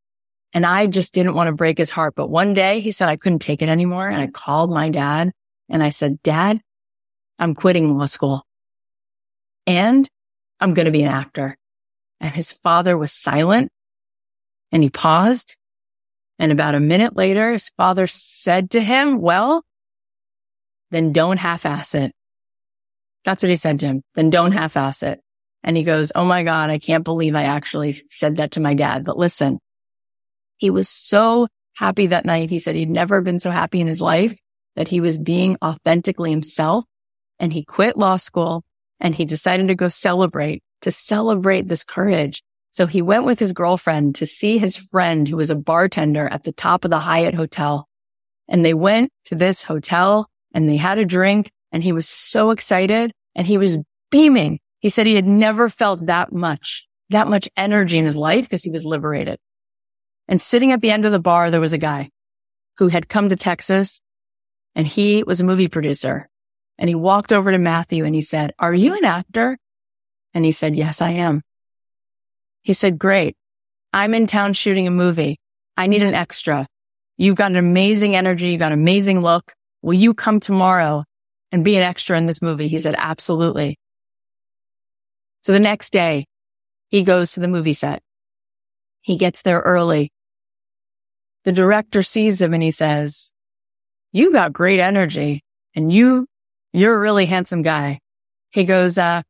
[0.53, 2.15] And I just didn't want to break his heart.
[2.15, 4.09] But one day he said I couldn't take it anymore.
[4.09, 5.33] And I called my dad
[5.69, 6.61] and I said, dad,
[7.39, 8.47] I'm quitting law school
[9.67, 10.09] and
[10.61, 11.57] I'm going to be an actor.
[12.21, 13.73] And his father was silent
[14.71, 15.57] and he paused
[16.39, 19.65] and about a minute later, his father said to him, well,
[20.91, 22.13] then don't half-ass it.
[23.25, 24.03] That's what he said to him.
[24.15, 25.21] Then don't half-ass it.
[25.63, 28.75] And he goes, Oh my God, I can't believe I actually said that to my
[28.75, 29.05] dad.
[29.05, 29.59] But listen,
[30.57, 32.51] he was so happy that night.
[32.51, 34.39] He said he'd never been so happy in his life
[34.77, 36.85] that he was being authentically himself
[37.39, 38.63] and he quit law school
[39.01, 42.43] and he decided to go celebrate, to celebrate this courage
[42.75, 46.43] so he went with his girlfriend to see his friend who was a bartender at
[46.43, 47.87] the top of the Hyatt hotel.
[48.49, 52.53] And they went to this hotel and they had a drink and he was so
[52.53, 53.79] excited and he was
[54.11, 54.61] beaming.
[54.79, 58.63] He said he had never felt that much, that much energy in his life because
[58.63, 59.41] he was liberated.
[60.29, 62.11] And sitting at the end of the bar, there was a guy
[62.79, 64.01] who had come to Texas
[64.77, 66.29] and he was a movie producer.
[66.79, 69.59] And he walked over to Matthew and he said, are you an actor?
[70.33, 71.43] And he said, yes, I am.
[72.63, 73.37] He said, great.
[73.93, 75.41] I'm in town shooting a movie.
[75.77, 76.69] I need an extra.
[77.19, 78.51] You've got an amazing energy.
[78.51, 79.55] You've got an amazing look.
[79.83, 81.05] Will you come tomorrow
[81.55, 82.67] and be an extra in this movie?
[82.67, 83.79] He said, absolutely.
[85.43, 86.27] So the next day
[86.89, 88.03] he goes to the movie set.
[89.03, 90.11] He gets there early.
[91.45, 93.33] The director sees him and he says,
[94.11, 95.45] you got great energy
[95.77, 96.27] and you,
[96.73, 98.01] you're a really handsome guy.
[98.51, 99.23] He goes, uh,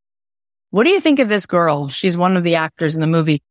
[0.70, 1.88] what do you think of this girl?
[1.88, 3.42] She's one of the actors in the movie.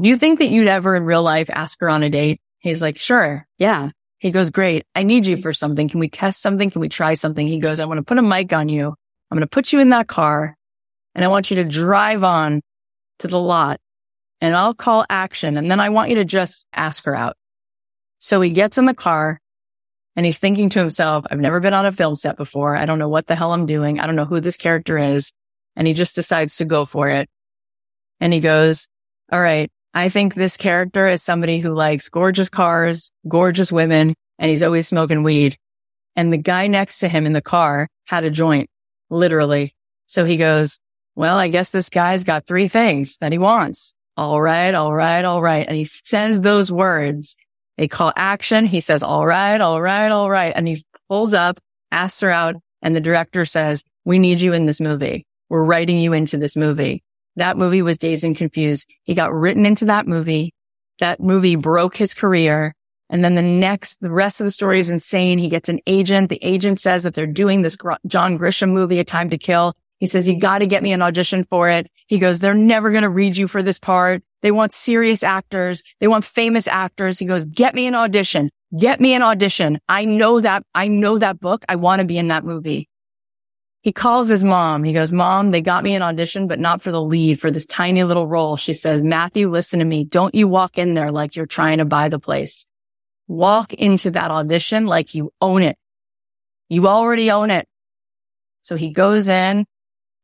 [0.00, 2.40] Do you think that you'd ever in real life ask her on a date?
[2.60, 3.48] He's like, sure.
[3.58, 3.90] Yeah.
[4.18, 4.84] He goes, great.
[4.94, 5.88] I need you for something.
[5.88, 6.70] Can we test something?
[6.70, 7.46] Can we try something?
[7.46, 8.94] He goes, I want to put a mic on you.
[9.30, 10.56] I'm going to put you in that car
[11.14, 12.62] and I want you to drive on
[13.18, 13.80] to the lot
[14.40, 15.56] and I'll call action.
[15.56, 17.36] And then I want you to just ask her out.
[18.18, 19.40] So he gets in the car
[20.14, 22.76] and he's thinking to himself, I've never been on a film set before.
[22.76, 24.00] I don't know what the hell I'm doing.
[24.00, 25.32] I don't know who this character is.
[25.74, 27.28] And he just decides to go for it.
[28.18, 28.88] And he goes,
[29.30, 34.50] all right, I think this character is somebody who likes gorgeous cars, gorgeous women, and
[34.50, 35.56] he's always smoking weed.
[36.14, 38.68] And the guy next to him in the car had a joint,
[39.08, 39.74] literally.
[40.04, 40.78] So he goes,
[41.14, 43.94] well, I guess this guy's got three things that he wants.
[44.18, 44.74] All right.
[44.74, 45.24] All right.
[45.24, 45.66] All right.
[45.66, 47.34] And he says those words.
[47.78, 48.66] They call action.
[48.66, 49.58] He says, all right.
[49.62, 50.10] All right.
[50.10, 50.52] All right.
[50.54, 51.58] And he pulls up,
[51.90, 52.56] asks her out.
[52.82, 55.24] And the director says, we need you in this movie.
[55.48, 57.02] We're writing you into this movie.
[57.36, 58.92] That movie was Dazed and Confused.
[59.04, 60.54] He got written into that movie.
[61.00, 62.74] That movie broke his career.
[63.08, 65.38] And then the next, the rest of the story is insane.
[65.38, 66.28] He gets an agent.
[66.28, 69.74] The agent says that they're doing this John Grisham movie, A Time to Kill.
[69.98, 71.90] He says, you got to get me an audition for it.
[72.06, 74.22] He goes, they're never going to read you for this part.
[74.42, 75.82] They want serious actors.
[76.00, 77.18] They want famous actors.
[77.18, 78.50] He goes, get me an audition.
[78.78, 79.78] Get me an audition.
[79.88, 80.64] I know that.
[80.74, 81.64] I know that book.
[81.68, 82.88] I want to be in that movie.
[83.86, 84.82] He calls his mom.
[84.82, 87.66] He goes, mom, they got me an audition, but not for the lead, for this
[87.66, 88.56] tiny little role.
[88.56, 90.02] She says, Matthew, listen to me.
[90.02, 92.66] Don't you walk in there like you're trying to buy the place.
[93.28, 95.78] Walk into that audition like you own it.
[96.68, 97.68] You already own it.
[98.62, 99.66] So he goes in.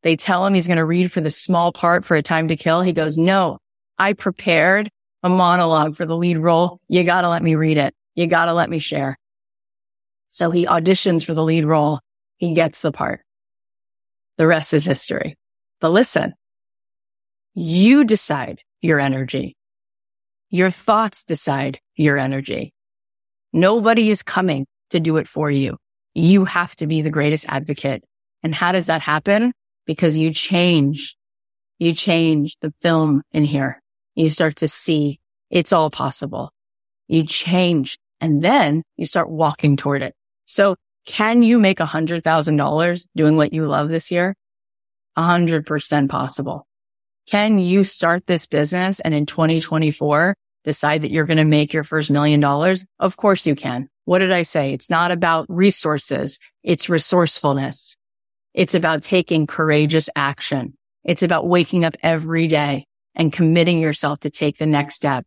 [0.03, 2.57] They tell him he's going to read for the small part for a time to
[2.57, 2.83] kill.
[2.83, 3.59] He goes, no,
[3.97, 4.91] I prepared
[5.23, 6.81] a monologue for the lead role.
[6.89, 7.95] You got to let me read it.
[8.17, 9.17] You got to let me share.
[10.27, 12.01] So he auditions for the lead role.
[12.39, 13.21] He gets the part.
[14.39, 15.37] The rest is history.
[15.81, 16.35] But listen,
[17.55, 19.57] you decide your energy.
[20.51, 22.73] Your thoughts decide your energy.
[23.53, 25.77] Nobody is coming to do it for you.
[26.15, 28.05] You have to be the greatest advocate.
[28.43, 29.53] And how does that happen?
[29.87, 31.17] Because you change,
[31.79, 33.81] you change the film in here.
[34.15, 36.51] You start to see it's all possible.
[37.09, 40.15] You change and then you start walking toward it.
[40.45, 44.37] So can you make a hundred thousand dollars doing what you love this year?
[45.17, 46.67] A hundred percent possible.
[47.27, 50.35] Can you start this business and in 2024
[50.65, 52.85] decide that you're going to make your first million dollars?
[52.99, 53.89] Of course you can.
[54.05, 54.73] What did I say?
[54.73, 56.39] It's not about resources.
[56.63, 57.97] It's resourcefulness.
[58.55, 60.77] It's about taking courageous action.
[61.05, 65.25] It's about waking up every day and committing yourself to take the next step.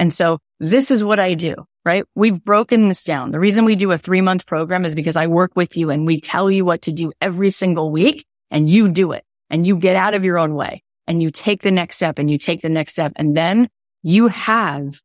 [0.00, 2.04] And so this is what I do, right?
[2.14, 3.32] We've broken this down.
[3.32, 6.06] The reason we do a three month program is because I work with you and
[6.06, 9.76] we tell you what to do every single week and you do it and you
[9.76, 12.62] get out of your own way and you take the next step and you take
[12.62, 13.12] the next step.
[13.16, 13.68] And then
[14.02, 14.98] you have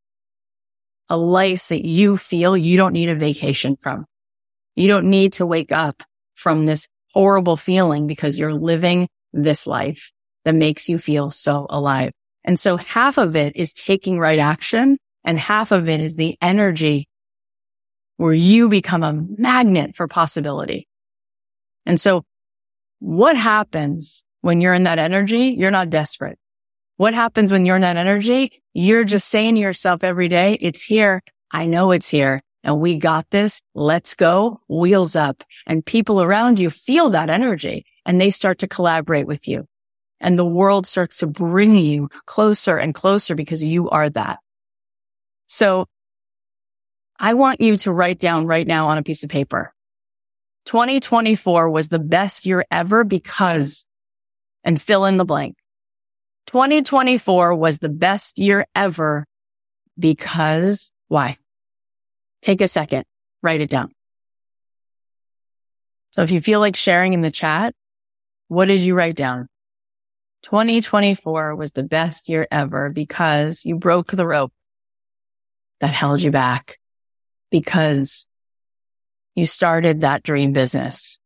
[1.10, 4.06] a life that you feel you don't need a vacation from.
[4.78, 6.04] You don't need to wake up
[6.36, 10.14] from this horrible feeling because you're living this life
[10.46, 12.14] that makes you feel so alive.
[12.46, 16.38] And so half of it is taking right action and half of it is the
[16.42, 17.10] energy
[18.18, 20.88] where you become a magnet for possibility.
[21.86, 22.24] And so
[23.00, 25.56] what happens when you're in that energy?
[25.58, 26.38] You're not desperate.
[26.98, 28.62] What happens when you're in that energy?
[28.74, 31.24] You're just saying to yourself every day, it's here.
[31.52, 33.62] I know it's here and we got this.
[33.74, 38.68] Let's go wheels up and people around you feel that energy and they start to
[38.68, 39.68] collaborate with you
[40.26, 44.40] and the world starts to bring you closer and closer because you are that.
[45.46, 45.86] So
[47.20, 49.72] I want you to write down right now on a piece of paper.
[50.66, 53.86] 2024 was the best year ever because
[54.64, 55.58] and fill in the blank.
[56.48, 59.28] 2024 was the best year ever
[59.98, 61.38] because why?
[62.42, 63.06] Take a second,
[63.44, 63.92] write it down.
[66.14, 67.76] So if you feel like sharing in the chat,
[68.48, 69.50] what did you write down?
[70.46, 74.54] 2024 was the best year ever because you broke the rope
[75.80, 76.78] that held you back
[77.50, 78.28] because
[79.34, 81.18] you started that dream business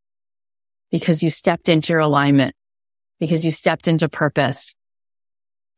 [0.89, 2.55] because you stepped into your alignment,
[3.19, 4.73] because you stepped into purpose,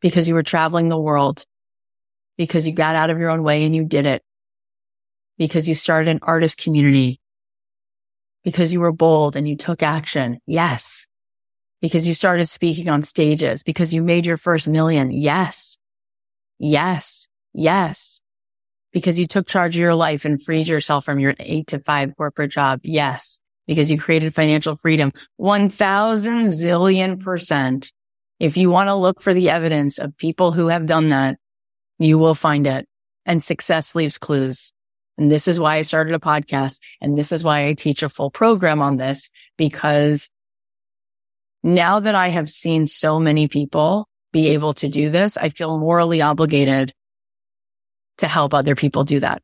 [0.01, 1.43] because you were traveling the world,
[2.38, 4.21] because you got out of your own way and you did it,
[5.39, 7.19] because you started an artist community,
[8.43, 10.39] because you were bold and you took action.
[10.45, 11.07] Yes
[11.82, 15.11] because you started speaking on stages, because you made your first million.
[15.11, 15.77] Yes.
[16.59, 17.27] Yes.
[17.53, 18.21] Yes.
[18.93, 22.15] Because you took charge of your life and freed yourself from your eight to five
[22.15, 22.82] corporate job.
[22.84, 23.39] Yes.
[23.67, 25.11] Because you created financial freedom.
[25.38, 27.91] 1000 zillion percent.
[28.39, 31.38] If you want to look for the evidence of people who have done that,
[31.99, 32.88] you will find it.
[33.25, 34.73] And success leaves clues.
[35.17, 36.79] And this is why I started a podcast.
[36.99, 40.29] And this is why I teach a full program on this because
[41.64, 45.78] now that I have seen so many people be able to do this, I feel
[45.78, 46.93] morally obligated
[48.18, 49.41] to help other people do that.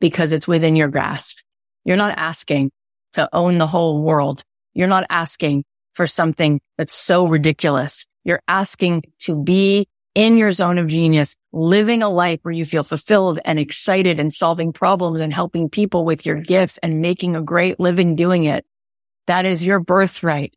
[0.00, 1.38] because it's within your grasp.
[1.84, 2.70] You're not asking
[3.14, 4.42] to own the whole world.
[4.74, 5.64] You're not asking
[5.94, 8.06] for something that's so ridiculous.
[8.24, 12.82] You're asking to be in your zone of genius, living a life where you feel
[12.82, 17.42] fulfilled and excited and solving problems and helping people with your gifts and making a
[17.42, 18.64] great living doing it.
[19.26, 20.54] That is your birthright.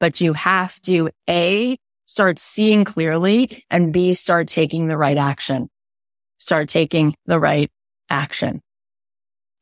[0.00, 5.68] But you have to A, start seeing clearly and B, start taking the right action.
[6.38, 7.70] Start taking the right
[8.08, 8.62] action.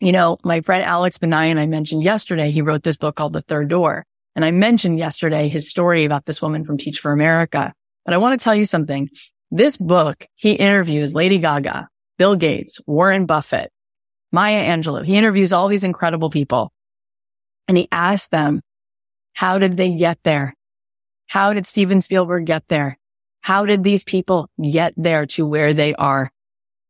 [0.00, 3.42] You know, my friend Alex Banayan, I mentioned yesterday, he wrote this book called The
[3.42, 4.04] Third Door.
[4.36, 7.74] And I mentioned yesterday his story about this woman from Teach for America.
[8.04, 9.10] But I want to tell you something.
[9.50, 13.72] This book, he interviews Lady Gaga, Bill Gates, Warren Buffett,
[14.30, 15.04] Maya Angelou.
[15.04, 16.72] He interviews all these incredible people
[17.66, 18.62] and he asks them,
[19.38, 20.52] how did they get there?
[21.28, 22.98] How did Steven Spielberg get there?
[23.40, 26.32] How did these people get there to where they are?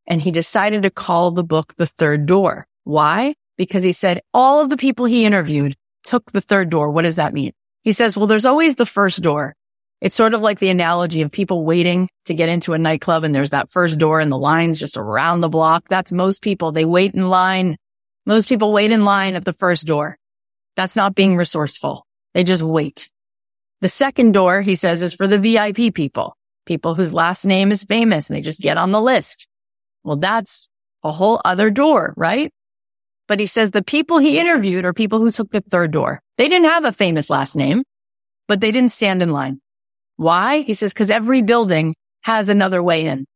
[0.07, 2.67] And he decided to call the book The Third Door.
[2.85, 3.35] Why?
[3.59, 6.89] Because he said all of the people he interviewed took the third door.
[6.91, 7.53] What does that mean?
[7.83, 9.55] He says, well, there's always the first door.
[10.01, 13.35] It's sort of like the analogy of people waiting to get into a nightclub and
[13.35, 15.87] there's that first door and the line's just around the block.
[15.91, 16.73] That's most people.
[16.73, 17.77] They wait in line.
[18.25, 20.17] Most people wait in line at the first door.
[20.77, 22.07] That's not being resourceful.
[22.39, 23.09] They just wait.
[23.81, 26.37] The second door, he says, is for the VIP people,
[26.67, 29.49] people whose last name is famous and they just get on the list.
[30.05, 30.69] Well, that's
[31.03, 32.53] a whole other door, right?
[33.27, 36.23] But he says the people he interviewed are people who took the third door.
[36.37, 37.83] They didn't have a famous last name,
[38.47, 39.61] but they didn't stand in line.
[40.15, 40.61] Why?
[40.61, 43.27] He says, cause every building has another way in.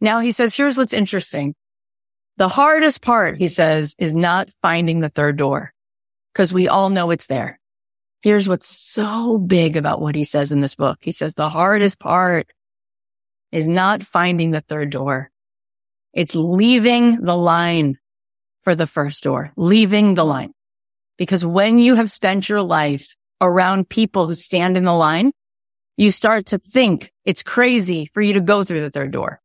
[0.00, 1.56] Now he says, here's what's interesting.
[2.36, 5.72] The hardest part, he says, is not finding the third door
[6.32, 7.58] because we all know it's there.
[8.26, 10.98] Here's what's so big about what he says in this book.
[11.00, 12.48] He says the hardest part
[13.52, 15.30] is not finding the third door.
[16.12, 17.98] It's leaving the line
[18.62, 20.52] for the first door, leaving the line.
[21.16, 25.30] Because when you have spent your life around people who stand in the line,
[25.96, 29.40] you start to think it's crazy for you to go through the third door.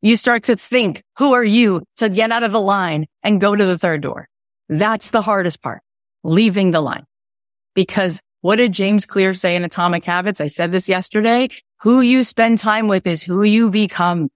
[0.00, 3.56] You start to think, who are you to get out of the line and go
[3.56, 4.28] to the third door?
[4.68, 5.82] That's the hardest part,
[6.22, 7.04] leaving the line.
[7.74, 10.40] Because what did James Clear say in Atomic Habits?
[10.40, 11.48] I said this yesterday.
[11.82, 14.30] Who you spend time with is who you become.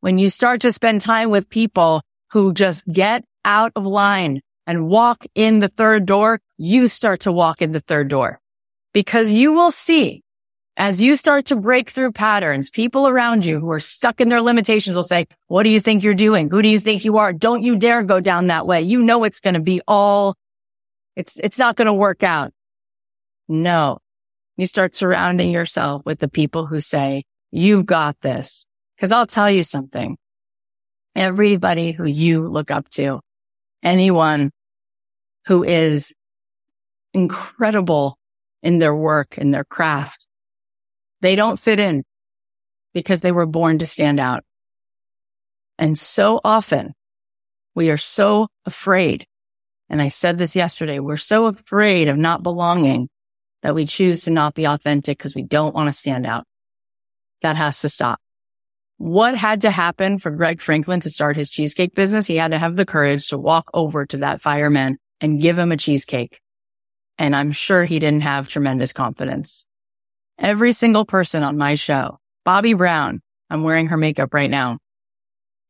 [0.00, 4.88] When you start to spend time with people who just get out of line and
[4.88, 8.40] walk in the third door, you start to walk in the third door
[8.92, 10.22] because you will see
[10.76, 14.40] as you start to break through patterns, people around you who are stuck in their
[14.40, 16.48] limitations will say, what do you think you're doing?
[16.48, 17.34] Who do you think you are?
[17.34, 18.80] Don't you dare go down that way.
[18.80, 20.36] You know, it's going to be all,
[21.16, 22.52] it's, it's not going to work out.
[23.48, 23.98] No,
[24.56, 28.66] you start surrounding yourself with the people who say, you've got this.
[28.98, 30.18] Cause I'll tell you something.
[31.16, 33.20] Everybody who you look up to
[33.82, 34.50] anyone
[35.46, 36.12] who is
[37.12, 38.18] incredible
[38.62, 40.26] in their work and their craft.
[41.20, 42.04] They don't fit in
[42.92, 44.44] because they were born to stand out.
[45.78, 46.94] And so often
[47.74, 49.26] we are so afraid.
[49.90, 50.98] And I said this yesterday.
[50.98, 53.10] We're so afraid of not belonging
[53.62, 56.46] that we choose to not be authentic because we don't want to stand out.
[57.42, 58.20] That has to stop
[59.00, 62.26] what had to happen for Greg Franklin to start his cheesecake business?
[62.26, 65.72] He had to have the courage to walk over to that fireman and give him
[65.72, 66.38] a cheesecake.
[67.16, 69.66] And I'm sure he didn't have tremendous confidence.
[70.38, 74.76] Every single person on my show, Bobbi Brown, I'm wearing her makeup right now.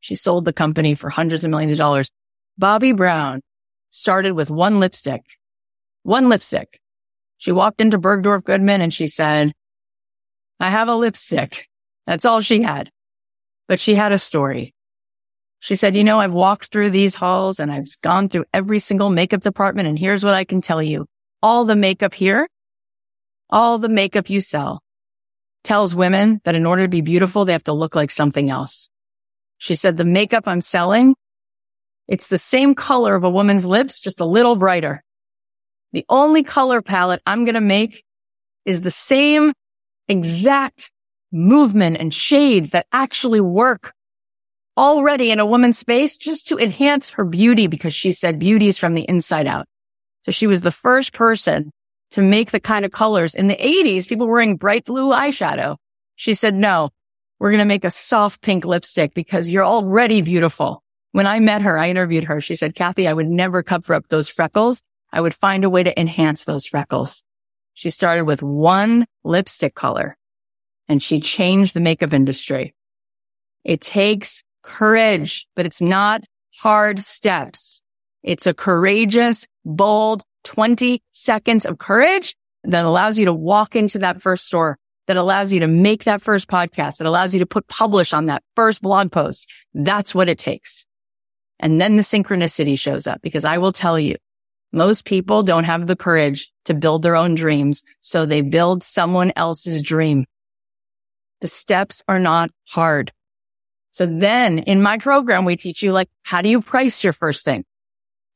[0.00, 2.10] She sold the company for hundreds of millions of dollars.
[2.60, 3.42] Bobbi Brown
[3.90, 5.22] started with one lipstick,
[6.02, 6.80] one lipstick.
[7.38, 9.52] She walked into Bergdorf Goodman and she said,
[10.58, 11.68] I have a lipstick.
[12.06, 12.90] That's all she had
[13.70, 14.74] but she had a story.
[15.60, 19.10] She said, you know, I've walked through these halls and I've gone through every single
[19.10, 19.86] makeup department.
[19.86, 21.06] And here's what I can tell you.
[21.40, 22.48] All the makeup here,
[23.48, 24.82] all the makeup you sell
[25.62, 28.90] tells women that in order to be beautiful, they have to look like something else.
[29.58, 31.14] She said, the makeup I'm selling,
[32.10, 35.02] it's the same color of a woman's lips, just a little brighter.
[35.92, 38.04] The only color palette I'm going to make
[38.64, 39.52] is the same
[40.08, 40.90] exact
[41.30, 43.94] movement and shades that actually work
[44.76, 48.76] already in a woman's space just to enhance her beauty because she said beauty is
[48.76, 49.66] from the inside out.
[50.22, 51.70] So she was the first person
[52.10, 55.76] to make the kind of colors in the 80s, people were wearing bright blue eyeshadow.
[56.16, 56.90] She said, no,
[57.38, 60.82] we're going to make a soft pink lipstick because you're already beautiful.
[61.12, 62.40] When I met her, I interviewed her.
[62.40, 64.82] She said, Cathy, I would never cover up those freckles.
[65.12, 67.24] I would find a way to enhance those freckles.
[67.74, 70.16] She started with one lipstick color
[70.88, 72.74] and she changed the makeup industry.
[73.64, 76.22] It takes courage, but it's not
[76.58, 77.82] hard steps.
[78.22, 82.34] It's a courageous, bold 20 seconds of courage
[82.64, 86.22] that allows you to walk into that first store, that allows you to make that
[86.22, 89.50] first podcast, that allows you to put publish on that first blog post.
[89.74, 90.86] That's what it takes.
[91.60, 94.16] And then the synchronicity shows up because I will tell you,
[94.72, 97.82] most people don't have the courage to build their own dreams.
[98.00, 100.26] So they build someone else's dream.
[101.40, 103.12] The steps are not hard.
[103.90, 107.44] So then in my program, we teach you like, how do you price your first
[107.44, 107.64] thing?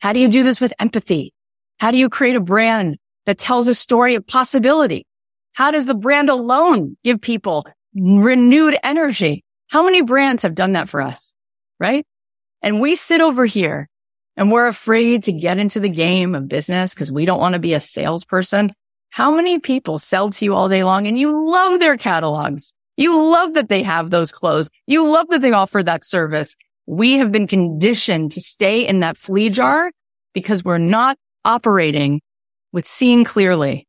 [0.00, 1.32] How do you do this with empathy?
[1.78, 5.06] How do you create a brand that tells a story of possibility?
[5.52, 9.44] How does the brand alone give people renewed energy?
[9.68, 11.34] How many brands have done that for us?
[11.78, 12.04] Right?
[12.64, 13.90] And we sit over here
[14.38, 17.58] and we're afraid to get into the game of business because we don't want to
[17.58, 18.72] be a salesperson.
[19.10, 22.74] How many people sell to you all day long and you love their catalogs?
[22.96, 24.70] You love that they have those clothes.
[24.86, 26.56] You love that they offer that service.
[26.86, 29.92] We have been conditioned to stay in that flea jar
[30.32, 32.22] because we're not operating
[32.72, 33.86] with seeing clearly.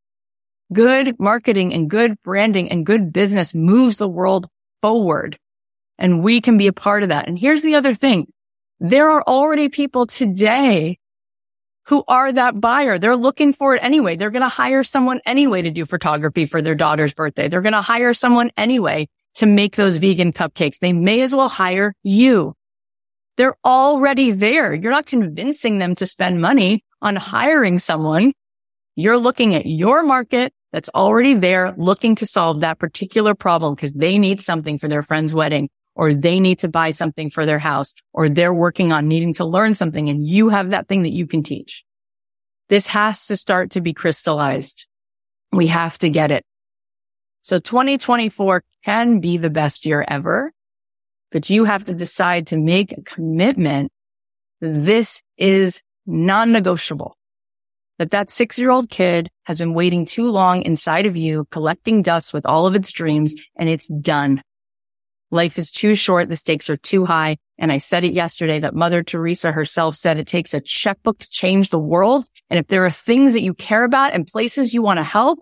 [0.73, 4.47] Good marketing and good branding and good business moves the world
[4.82, 5.39] forward.
[5.97, 7.30] And we can be a part of that.
[7.30, 8.28] And here's the other thing.
[8.80, 10.99] There are already people today
[11.88, 12.97] who are that buyer.
[12.97, 14.15] They're looking for it anyway.
[14.15, 17.47] They're going to hire someone anyway to do photography for their daughter's birthday.
[17.47, 20.80] They're going to hire someone anyway to make those vegan cupcakes.
[20.80, 22.55] They may as well hire you.
[23.38, 24.73] They're already there.
[24.73, 28.34] You're not convincing them to spend money on hiring someone.
[28.95, 33.93] You're looking at your market that's already there looking to solve that particular problem because
[33.93, 37.60] they need something for their friend's wedding or they need to buy something for their
[37.60, 41.10] house or they're working on needing to learn something and you have that thing that
[41.10, 41.84] you can teach.
[42.70, 44.88] This has to start to be crystallized.
[45.52, 46.43] We have to get it.
[47.41, 50.52] So 2024 can be the best year ever,
[51.32, 53.91] but you have to decide to make a commitment.
[54.62, 57.16] This is non-negotiable.
[58.00, 62.02] That that six year old kid has been waiting too long inside of you, collecting
[62.02, 64.41] dust with all of its dreams and it's done.
[65.36, 66.29] Life is too short.
[66.29, 67.36] The stakes are too high.
[67.57, 71.29] And I said it yesterday that Mother Teresa herself said it takes a checkbook to
[71.29, 72.25] change the world.
[72.49, 75.39] And if there are things that you care about and places you want to help,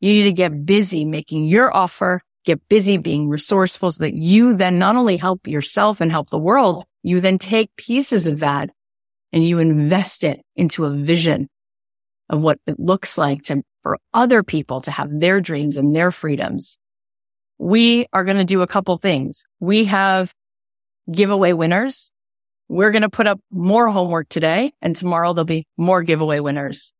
[0.00, 4.54] you need to get busy making your offer, get busy being resourceful so that you
[4.54, 8.68] then not only help yourself and help the world, you then take pieces of that
[9.32, 11.48] and you invest it into a vision
[12.28, 16.10] of what it looks like to, for other people to have their dreams and their
[16.10, 16.76] freedoms
[17.58, 19.44] we are going to do a couple things.
[19.60, 20.32] We have
[21.10, 22.12] giveaway winners.
[22.68, 26.92] We're going to put up more homework today and tomorrow there'll be more giveaway winners.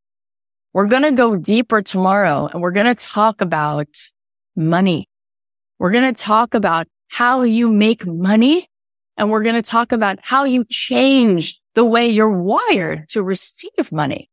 [0.73, 3.87] We're going to go deeper tomorrow and we're going to talk about
[4.55, 5.07] money.
[5.77, 8.67] We're going to talk about how you make money
[9.17, 13.91] and we're going to talk about how you change the way you're wired to receive
[13.91, 14.29] money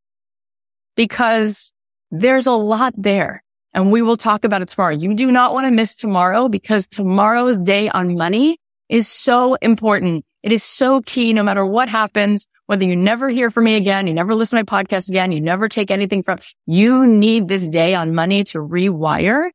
[0.96, 1.72] because
[2.10, 3.42] there's a lot there
[3.76, 4.94] and we will talk about it tomorrow.
[4.94, 8.58] You do not want to miss tomorrow because tomorrow's day on money
[8.88, 10.24] is so important.
[10.42, 14.06] It is so key no matter what happens, whether you never hear from me again,
[14.06, 17.68] you never listen to my podcast again, you never take anything from, you need this
[17.68, 19.50] day on money to rewire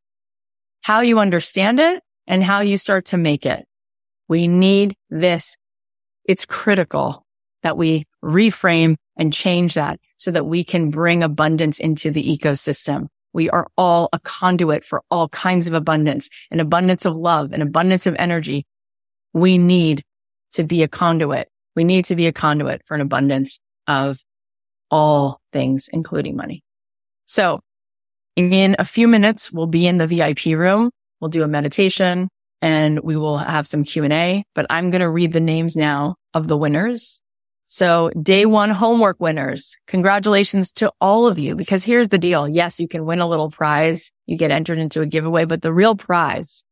[0.81, 3.65] how you understand it and how you start to make it.
[4.27, 5.57] We need this.
[6.25, 7.25] It's critical
[7.63, 13.07] that we reframe and change that so that we can bring abundance into the ecosystem.
[13.33, 17.61] We are all a conduit for all kinds of abundance, an abundance of love, an
[17.61, 18.65] abundance of energy.
[19.33, 20.03] We need
[20.53, 21.47] to be a conduit.
[21.75, 24.19] We need to be a conduit for an abundance of
[24.89, 26.63] all things, including money.
[27.25, 27.61] So
[28.35, 30.91] in a few minutes, we'll be in the VIP room.
[31.19, 32.29] We'll do a meditation
[32.61, 35.75] and we will have some Q and A, but I'm going to read the names
[35.75, 37.21] now of the winners
[37.73, 42.45] so day one homework winners, congratulations to all of you because here's the deal.
[42.45, 44.11] Yes, you can win a little prize.
[44.25, 46.65] You get entered into a giveaway, but the real prize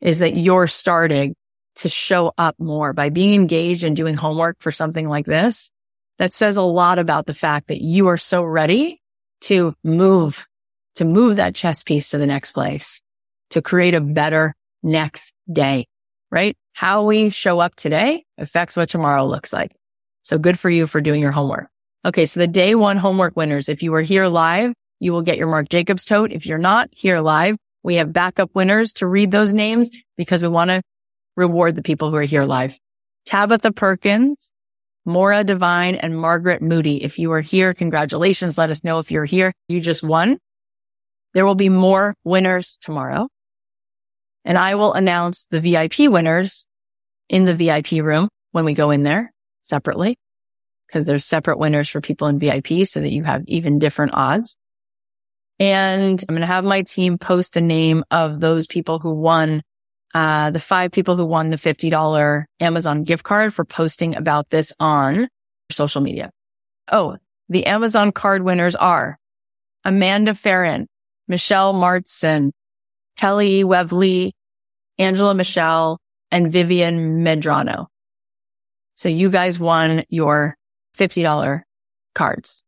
[0.00, 1.34] is that you're starting
[1.78, 5.72] to show up more by being engaged and doing homework for something like this.
[6.20, 9.02] That says a lot about the fact that you are so ready
[9.40, 10.46] to move,
[10.94, 13.02] to move that chess piece to the next place,
[13.50, 15.88] to create a better next day,
[16.30, 16.56] right?
[16.74, 19.72] How we show up today affects what tomorrow looks like.
[20.24, 21.68] So good for you for doing your homework.
[22.04, 22.26] Okay.
[22.26, 25.48] So the day one homework winners, if you are here live, you will get your
[25.48, 26.32] Marc Jacobs tote.
[26.32, 30.48] If you're not here live, we have backup winners to read those names because we
[30.48, 30.82] want to
[31.36, 32.78] reward the people who are here live.
[33.26, 34.50] Tabitha Perkins,
[35.04, 37.04] Mora Devine, and Margaret Moody.
[37.04, 38.56] If you are here, congratulations.
[38.56, 39.52] Let us know if you're here.
[39.68, 40.38] You just won.
[41.34, 43.28] There will be more winners tomorrow.
[44.44, 46.66] And I will announce the VIP winners
[47.28, 49.33] in the VIP room when we go in there.
[49.64, 50.18] Separately
[50.86, 54.56] because there's separate winners for people in VIP so that you have even different odds.
[55.58, 59.62] And I'm going to have my team post the name of those people who won,
[60.12, 64.72] uh, the five people who won the $50 Amazon gift card for posting about this
[64.80, 65.28] on
[65.70, 66.30] social media.
[66.90, 67.16] Oh,
[67.48, 69.18] the Amazon card winners are
[69.84, 70.88] Amanda Farron,
[71.28, 72.50] Michelle Martson,
[73.16, 74.32] Kelly Wevley,
[74.98, 75.98] Angela Michelle,
[76.30, 77.86] and Vivian Medrano.
[78.94, 80.56] So you guys won your
[80.96, 81.62] $50
[82.14, 82.64] cards.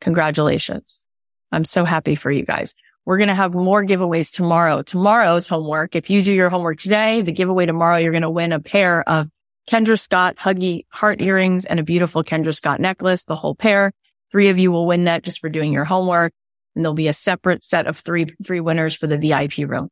[0.00, 1.06] Congratulations.
[1.50, 2.74] I'm so happy for you guys.
[3.04, 4.82] We're going to have more giveaways tomorrow.
[4.82, 5.94] Tomorrow's homework.
[5.94, 9.06] If you do your homework today, the giveaway tomorrow, you're going to win a pair
[9.08, 9.28] of
[9.68, 13.92] Kendra Scott Huggie heart earrings and a beautiful Kendra Scott necklace, the whole pair.
[14.30, 16.32] Three of you will win that just for doing your homework.
[16.74, 19.88] And there'll be a separate set of three, three winners for the VIP room.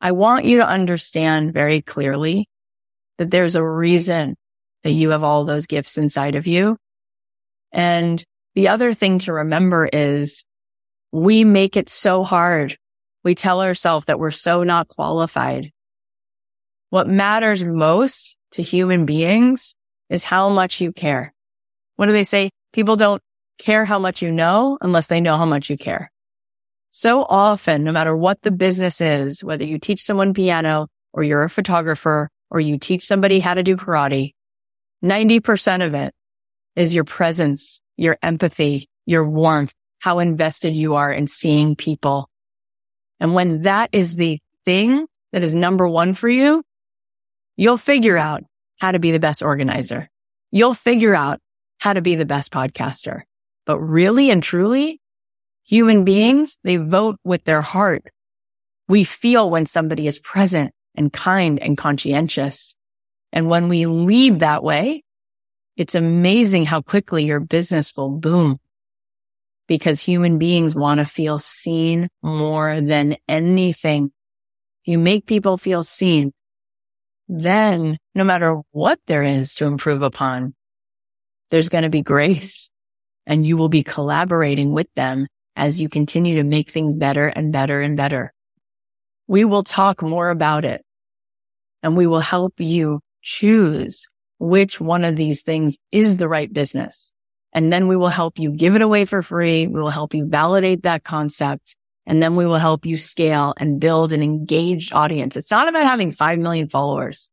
[0.00, 2.48] I want you to understand very clearly
[3.18, 4.36] that there's a reason
[4.84, 6.76] that you have all those gifts inside of you.
[7.72, 8.22] And
[8.54, 10.44] the other thing to remember is
[11.10, 12.76] we make it so hard.
[13.24, 15.72] We tell ourselves that we're so not qualified.
[16.90, 19.74] What matters most to human beings
[20.10, 21.34] is how much you care.
[21.96, 22.50] What do they say?
[22.72, 23.22] People don't
[23.58, 26.10] care how much you know unless they know how much you care.
[26.90, 31.42] So often, no matter what the business is, whether you teach someone piano or you're
[31.42, 34.32] a photographer or you teach somebody how to do karate,
[35.04, 36.14] 90% of it
[36.76, 42.28] is your presence, your empathy, your warmth, how invested you are in seeing people.
[43.20, 46.64] And when that is the thing that is number one for you,
[47.56, 48.42] you'll figure out
[48.78, 50.08] how to be the best organizer.
[50.50, 51.40] You'll figure out
[51.78, 53.22] how to be the best podcaster.
[53.66, 55.00] But really and truly,
[55.64, 58.04] human beings, they vote with their heart.
[58.88, 62.76] We feel when somebody is present and kind and conscientious.
[63.34, 65.02] And when we lead that way,
[65.76, 68.60] it's amazing how quickly your business will boom
[69.66, 74.12] because human beings want to feel seen more than anything.
[74.84, 76.32] You make people feel seen.
[77.26, 80.54] Then no matter what there is to improve upon,
[81.50, 82.70] there's going to be grace
[83.26, 85.26] and you will be collaborating with them
[85.56, 88.32] as you continue to make things better and better and better.
[89.26, 90.84] We will talk more about it
[91.82, 94.08] and we will help you choose
[94.38, 97.12] which one of these things is the right business.
[97.52, 99.66] And then we will help you give it away for free.
[99.66, 101.76] We will help you validate that concept.
[102.06, 105.36] And then we will help you scale and build an engaged audience.
[105.36, 107.30] It's not about having 5 million followers.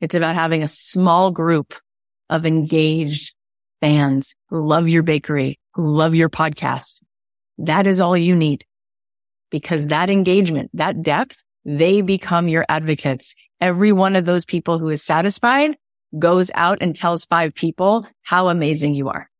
[0.00, 1.74] It's about having a small group
[2.30, 3.34] of engaged
[3.80, 7.02] fans who love your bakery, who love your podcast.
[7.58, 8.64] That is all you need
[9.50, 13.34] because that engagement, that depth, they become your advocates.
[13.64, 15.78] Every one of those people who is satisfied
[16.18, 19.30] goes out and tells five people how amazing you are.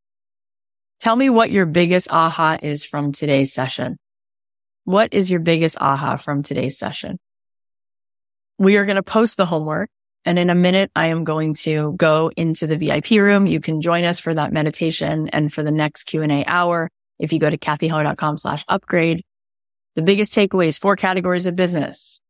[0.98, 3.98] Tell me what your biggest aha is from today's session.
[4.84, 7.18] What is your biggest aha from today's session?
[8.56, 9.90] We are going to post the homework
[10.24, 13.46] and in a minute, I am going to go into the VIP room.
[13.46, 16.90] You can join us for that meditation and for the next Q and A hour.
[17.18, 19.22] If you go to cathyheller.com slash upgrade,
[19.96, 22.22] the biggest takeaways, four categories of business.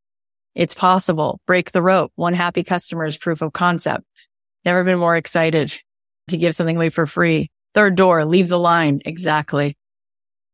[0.55, 1.41] It's possible.
[1.45, 2.11] Break the rope.
[2.15, 4.05] One happy customer is proof of concept.
[4.63, 5.77] Never been more excited
[6.29, 7.51] to give something away for free.
[7.73, 9.01] Third door, leave the line.
[9.05, 9.77] Exactly.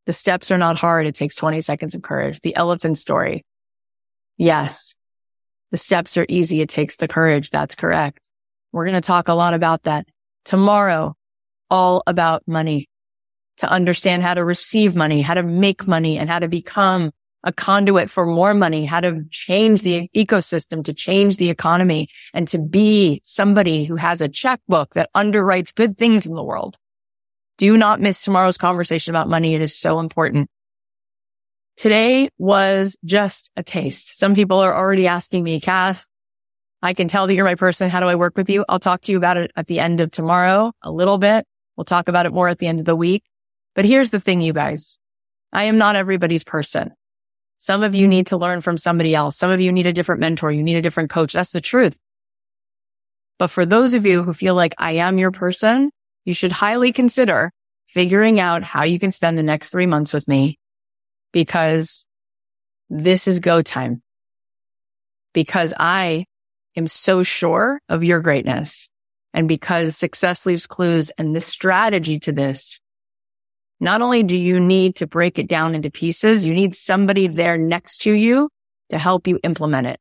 [0.07, 1.05] The steps are not hard.
[1.05, 2.39] It takes 20 seconds of courage.
[2.41, 3.45] The elephant story.
[4.37, 4.95] Yes.
[5.69, 6.61] The steps are easy.
[6.61, 7.51] It takes the courage.
[7.51, 8.27] That's correct.
[8.71, 10.07] We're going to talk a lot about that
[10.45, 11.15] tomorrow.
[11.69, 12.89] All about money
[13.57, 17.11] to understand how to receive money, how to make money and how to become
[17.43, 22.47] a conduit for more money, how to change the ecosystem, to change the economy and
[22.49, 26.77] to be somebody who has a checkbook that underwrites good things in the world.
[27.57, 29.55] Do not miss tomorrow's conversation about money.
[29.55, 30.49] It is so important.
[31.77, 34.19] Today was just a taste.
[34.19, 36.05] Some people are already asking me, Kath,
[36.81, 37.89] I can tell that you're my person.
[37.89, 38.65] How do I work with you?
[38.67, 41.45] I'll talk to you about it at the end of tomorrow a little bit.
[41.75, 43.23] We'll talk about it more at the end of the week.
[43.75, 44.99] But here's the thing, you guys.
[45.53, 46.91] I am not everybody's person.
[47.61, 49.37] Some of you need to learn from somebody else.
[49.37, 50.51] Some of you need a different mentor.
[50.51, 51.33] You need a different coach.
[51.33, 51.95] That's the truth.
[53.37, 55.91] But for those of you who feel like I am your person,
[56.25, 57.51] you should highly consider
[57.85, 60.57] figuring out how you can spend the next three months with me
[61.31, 62.07] because
[62.89, 64.01] this is go time.
[65.31, 66.25] Because I
[66.75, 68.89] am so sure of your greatness
[69.35, 72.80] and because success leaves clues and the strategy to this
[73.81, 77.57] not only do you need to break it down into pieces, you need somebody there
[77.57, 78.47] next to you
[78.89, 79.99] to help you implement it.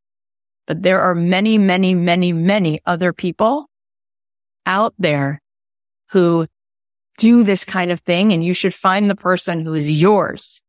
[0.67, 3.71] But there are many, many, many, many other people
[4.67, 5.41] out there
[6.11, 6.47] who
[7.17, 10.63] do this kind of thing and you should find the person who is yours.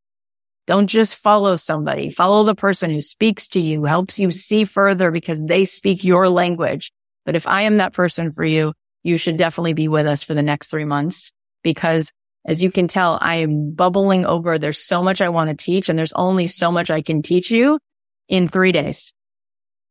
[0.66, 2.10] Don't just follow somebody.
[2.10, 6.30] Follow the person who speaks to you, helps you see further because they speak your
[6.30, 6.94] language.
[7.26, 8.72] But if I am that person for you,
[9.04, 12.14] you should definitely be with us for the next three months because
[12.46, 14.58] as you can tell, I am bubbling over.
[14.58, 17.52] There's so much I want to teach and there's only so much I can teach
[17.52, 17.80] you
[18.28, 19.14] in three days.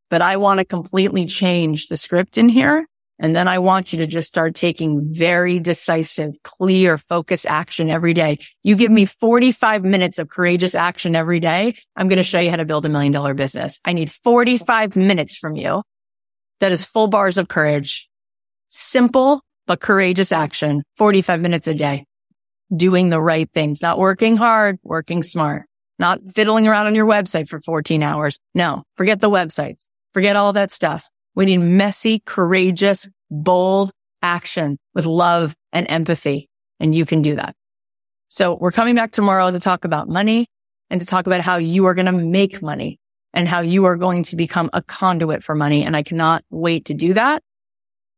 [0.09, 2.87] But I want to completely change the script in here.
[3.23, 8.15] And then I want you to just start taking very decisive, clear, focused action every
[8.15, 8.39] day.
[8.63, 11.75] You give me 45 minutes of courageous action every day.
[11.95, 13.79] I'm going to show you how to build a million dollar business.
[13.85, 15.83] I need 45 minutes from you.
[16.61, 18.09] That is full bars of courage,
[18.69, 22.07] simple, but courageous action, 45 minutes a day
[22.75, 25.67] doing the right things, not working hard, working smart,
[25.99, 28.39] not fiddling around on your website for 14 hours.
[28.55, 29.87] No, forget the websites.
[30.15, 31.09] Forget all that stuff.
[31.35, 33.93] We need messy, courageous, bold
[34.23, 36.49] action with love and empathy.
[36.79, 37.55] And you can do that.
[38.29, 40.47] So we're coming back tomorrow to talk about money
[40.89, 42.99] and to talk about how you are going to make money
[43.33, 45.85] and how you are going to become a conduit for money.
[45.85, 47.43] And I cannot wait to do that.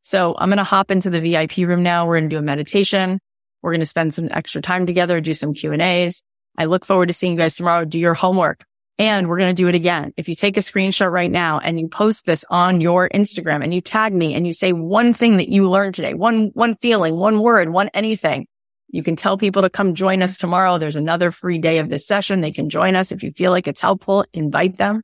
[0.00, 2.06] So I'm going to hop into the VIP room now.
[2.06, 3.20] We're going to do a meditation.
[3.62, 6.22] We're going to spend some extra time together, do some Q and A's.
[6.58, 7.84] I look forward to seeing you guys tomorrow.
[7.84, 8.64] Do your homework
[8.98, 10.12] and we're going to do it again.
[10.16, 13.72] If you take a screenshot right now and you post this on your Instagram and
[13.72, 17.16] you tag me and you say one thing that you learned today, one, one feeling,
[17.16, 18.46] one word, one anything,
[18.88, 20.78] you can tell people to come join us tomorrow.
[20.78, 22.42] There's another free day of this session.
[22.42, 23.10] They can join us.
[23.10, 25.00] If you feel like it's helpful, invite them.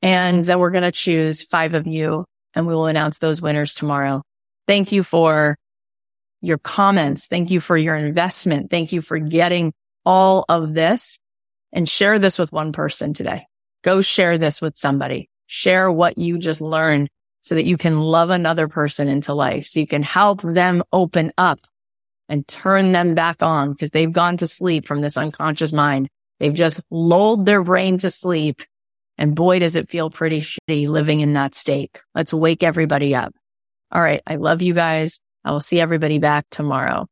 [0.00, 2.24] And then we're going to choose five of you
[2.54, 4.22] and we will announce those winners tomorrow.
[4.66, 5.56] Thank you for
[6.42, 7.26] your comments.
[7.26, 8.70] Thank you for your investment.
[8.70, 9.72] Thank you for getting
[10.04, 11.18] all of this
[11.72, 13.46] and share this with one person today.
[13.82, 15.30] Go share this with somebody.
[15.46, 17.08] Share what you just learned
[17.40, 19.66] so that you can love another person into life.
[19.66, 21.60] So you can help them open up
[22.28, 26.08] and turn them back on because they've gone to sleep from this unconscious mind.
[26.40, 28.62] They've just lulled their brain to sleep.
[29.18, 32.00] And boy, does it feel pretty shitty living in that state.
[32.14, 33.34] Let's wake everybody up.
[33.92, 34.22] All right.
[34.26, 35.20] I love you guys.
[35.44, 37.06] I will see everybody back tomorrow.